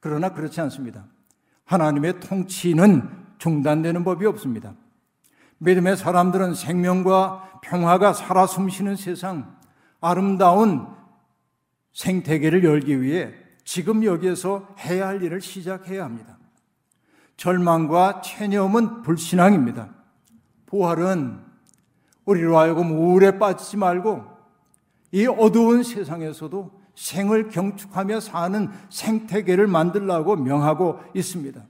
그러나 0.00 0.30
그렇지 0.30 0.60
않습니다. 0.62 1.04
하나님의 1.64 2.20
통치는 2.20 3.10
중단되는 3.38 4.04
법이 4.04 4.24
없습니다. 4.26 4.74
믿음의 5.58 5.96
사람들은 5.96 6.54
생명과 6.54 7.60
평화가 7.62 8.12
살아 8.12 8.46
숨쉬는 8.46 8.94
세상, 8.94 9.56
아름다운 10.00 10.86
생태계를 11.92 12.62
열기 12.62 13.02
위해 13.02 13.34
지금 13.66 14.04
여기에서 14.04 14.68
해야 14.78 15.08
할 15.08 15.22
일을 15.22 15.40
시작해야 15.40 16.04
합니다. 16.04 16.38
절망과 17.36 18.22
체념은 18.22 19.02
불신앙입니다. 19.02 19.90
부활은 20.66 21.40
우리로 22.24 22.56
하여금 22.56 22.92
우울에 22.92 23.38
빠지지 23.38 23.76
말고 23.76 24.24
이 25.10 25.26
어두운 25.26 25.82
세상에서도 25.82 26.80
생을 26.94 27.48
경축하며 27.48 28.20
사는 28.20 28.70
생태계를 28.88 29.66
만들라고 29.66 30.36
명하고 30.36 31.00
있습니다. 31.14 31.60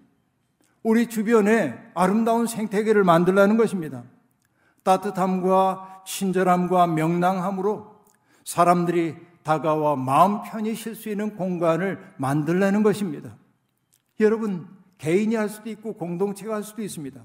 우리 0.83 1.09
주변에 1.09 1.77
아름다운 1.95 2.47
생태계를 2.47 3.05
만들라는 3.05 3.57
것입니다. 3.57 4.05
따뜻함과 4.83 6.03
친절함과 6.07 6.89
명랑함으로 6.89 7.97
사람들이 8.45 9.17
다가와 9.47 9.95
마음 9.95 10.43
편히 10.43 10.75
쉴 10.75 10.97
수 10.97 11.09
있는 11.09 11.37
공간을 11.37 12.01
만들라는 12.17 12.83
것입니다. 12.83 13.37
여러분, 14.19 14.67
개인이 14.99 15.37
할 15.37 15.49
수도 15.49 15.71
있고 15.71 15.93
공동체가 15.93 16.57
할 16.57 16.65
수도 16.65 16.83
있습니다. 16.83 17.23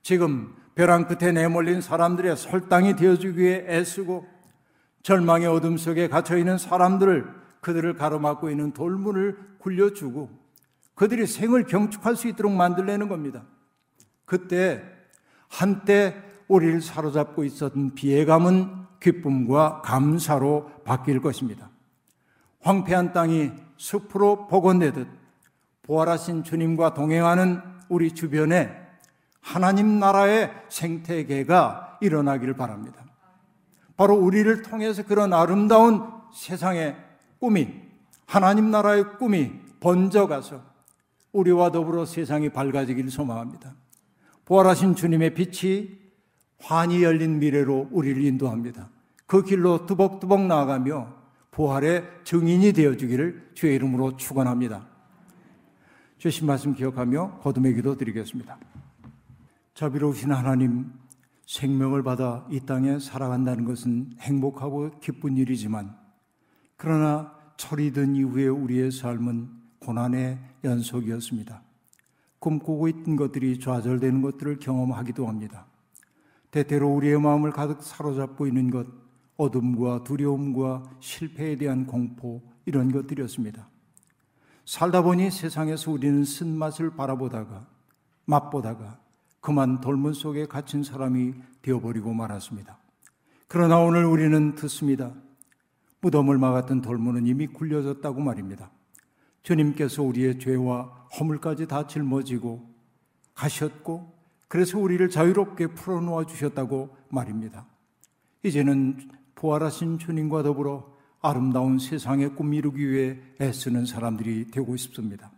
지금 0.00 0.56
벼랑 0.74 1.06
끝에 1.06 1.32
내몰린 1.32 1.82
사람들의 1.82 2.38
설당이 2.38 2.96
되어주기 2.96 3.38
위해 3.38 3.66
애쓰고 3.68 4.26
절망의 5.02 5.46
어둠 5.48 5.76
속에 5.76 6.08
갇혀 6.08 6.38
있는 6.38 6.56
사람들을 6.56 7.28
그들을 7.60 7.94
가로막고 7.94 8.48
있는 8.48 8.72
돌문을 8.72 9.36
굴려주고 9.58 10.30
그들이 10.94 11.26
생을 11.26 11.64
경축할 11.64 12.16
수 12.16 12.28
있도록 12.28 12.52
만들려는 12.52 13.08
겁니다. 13.08 13.44
그때 14.24 14.82
한때 15.48 16.16
우리를 16.48 16.80
사로잡고 16.80 17.44
있었던 17.44 17.94
비애감은 17.94 18.85
기쁨과 19.00 19.82
감사로 19.82 20.70
바뀔 20.84 21.20
것입니다. 21.20 21.70
황폐한 22.60 23.12
땅이 23.12 23.52
숲으로 23.76 24.48
복원되듯 24.48 25.06
부활하신 25.82 26.42
주님과 26.42 26.94
동행하는 26.94 27.60
우리 27.88 28.12
주변에 28.12 28.86
하나님 29.40 30.00
나라의 30.00 30.52
생태계가 30.68 31.98
일어나기를 32.00 32.54
바랍니다. 32.54 33.04
바로 33.96 34.14
우리를 34.16 34.62
통해서 34.62 35.04
그런 35.04 35.32
아름다운 35.32 36.02
세상의 36.34 36.96
꿈이 37.38 37.68
하나님 38.26 38.70
나라의 38.70 39.18
꿈이 39.18 39.52
번져가서 39.80 40.60
우리와 41.32 41.70
더불어 41.70 42.04
세상이 42.04 42.48
밝아지기를 42.48 43.10
소망합니다. 43.10 43.74
부활하신 44.44 44.96
주님의 44.96 45.34
빛이 45.34 46.05
환히 46.58 47.02
열린 47.02 47.38
미래로 47.38 47.88
우리를 47.90 48.22
인도합니다. 48.22 48.88
그 49.26 49.42
길로 49.42 49.86
뚜벅뚜벅 49.86 50.46
나아가며 50.46 51.14
부활의 51.50 52.04
증인이 52.24 52.72
되어주기를 52.72 53.50
주의 53.54 53.74
이름으로 53.76 54.16
축원합니다. 54.16 54.86
주신 56.18 56.46
말씀 56.46 56.74
기억하며 56.74 57.40
거듭의 57.42 57.74
기도 57.74 57.96
드리겠습니다. 57.96 58.58
자비로우신 59.74 60.32
하나님, 60.32 60.92
생명을 61.46 62.02
받아 62.02 62.46
이 62.50 62.60
땅에 62.60 62.98
살아간다는 62.98 63.64
것은 63.64 64.12
행복하고 64.20 64.98
기쁜 65.00 65.36
일이지만 65.36 65.96
그러나 66.76 67.32
철이 67.56 67.92
든 67.92 68.14
이후에 68.16 68.48
우리의 68.48 68.90
삶은 68.90 69.48
고난의 69.78 70.38
연속이었습니다. 70.64 71.62
꿈꾸고 72.38 72.88
있던 72.88 73.16
것들이 73.16 73.60
좌절되는 73.60 74.22
것들을 74.22 74.58
경험하기도 74.58 75.26
합니다. 75.26 75.65
때때로 76.50 76.94
우리의 76.94 77.20
마음을 77.20 77.50
가득 77.50 77.82
사로잡고 77.82 78.46
있는 78.46 78.70
것, 78.70 78.86
어둠과 79.36 80.04
두려움과 80.04 80.82
실패에 81.00 81.56
대한 81.56 81.86
공포, 81.86 82.42
이런 82.64 82.90
것들이었습니다. 82.90 83.68
살다 84.64 85.02
보니 85.02 85.30
세상에서 85.30 85.92
우리는 85.92 86.24
쓴맛을 86.24 86.96
바라보다가, 86.96 87.66
맛보다가, 88.24 88.98
그만 89.40 89.80
돌문 89.80 90.12
속에 90.12 90.46
갇힌 90.46 90.82
사람이 90.82 91.34
되어버리고 91.62 92.12
말았습니다. 92.12 92.78
그러나 93.46 93.78
오늘 93.78 94.04
우리는 94.04 94.56
듣습니다. 94.56 95.12
무덤을 96.00 96.38
막았던 96.38 96.82
돌문은 96.82 97.26
이미 97.26 97.46
굴려졌다고 97.46 98.20
말입니다. 98.20 98.70
주님께서 99.44 100.02
우리의 100.02 100.40
죄와 100.40 101.06
허물까지 101.18 101.68
다 101.68 101.86
짊어지고 101.86 102.68
가셨고 103.34 104.15
그래서 104.48 104.78
우리를 104.78 105.08
자유롭게 105.10 105.68
풀어놓아 105.68 106.24
주셨다고 106.26 106.96
말입니다. 107.08 107.66
이제는 108.42 109.10
부활하신 109.34 109.98
주님과 109.98 110.42
더불어 110.42 110.96
아름다운 111.20 111.78
세상의 111.78 112.34
꿈 112.36 112.54
이루기 112.54 112.88
위해 112.88 113.18
애쓰는 113.40 113.86
사람들이 113.86 114.50
되고 114.50 114.76
싶습니다. 114.76 115.30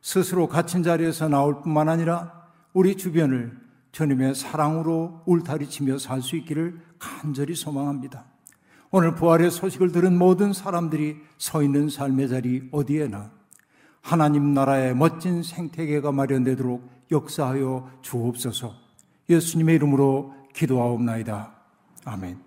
스스로 0.00 0.46
갇힌 0.46 0.82
자리에서 0.82 1.28
나올 1.28 1.60
뿐만 1.62 1.88
아니라 1.88 2.46
우리 2.72 2.96
주변을 2.96 3.58
주님의 3.90 4.34
사랑으로 4.34 5.22
울타리치며 5.26 5.98
살 5.98 6.22
수 6.22 6.36
있기를 6.36 6.80
간절히 6.98 7.54
소망합니다. 7.54 8.26
오늘 8.90 9.14
부활의 9.14 9.50
소식을 9.50 9.90
들은 9.90 10.16
모든 10.16 10.52
사람들이 10.52 11.16
서 11.38 11.62
있는 11.62 11.88
삶의 11.88 12.28
자리 12.28 12.68
어디에나 12.70 13.32
하나님 14.00 14.54
나라의 14.54 14.94
멋진 14.94 15.42
생태계가 15.42 16.12
마련되도록 16.12 16.95
역사하여 17.10 17.90
주옵소서 18.02 18.74
예수님의 19.28 19.74
이름으로 19.76 20.34
기도하옵나이다. 20.54 21.54
아멘. 22.04 22.45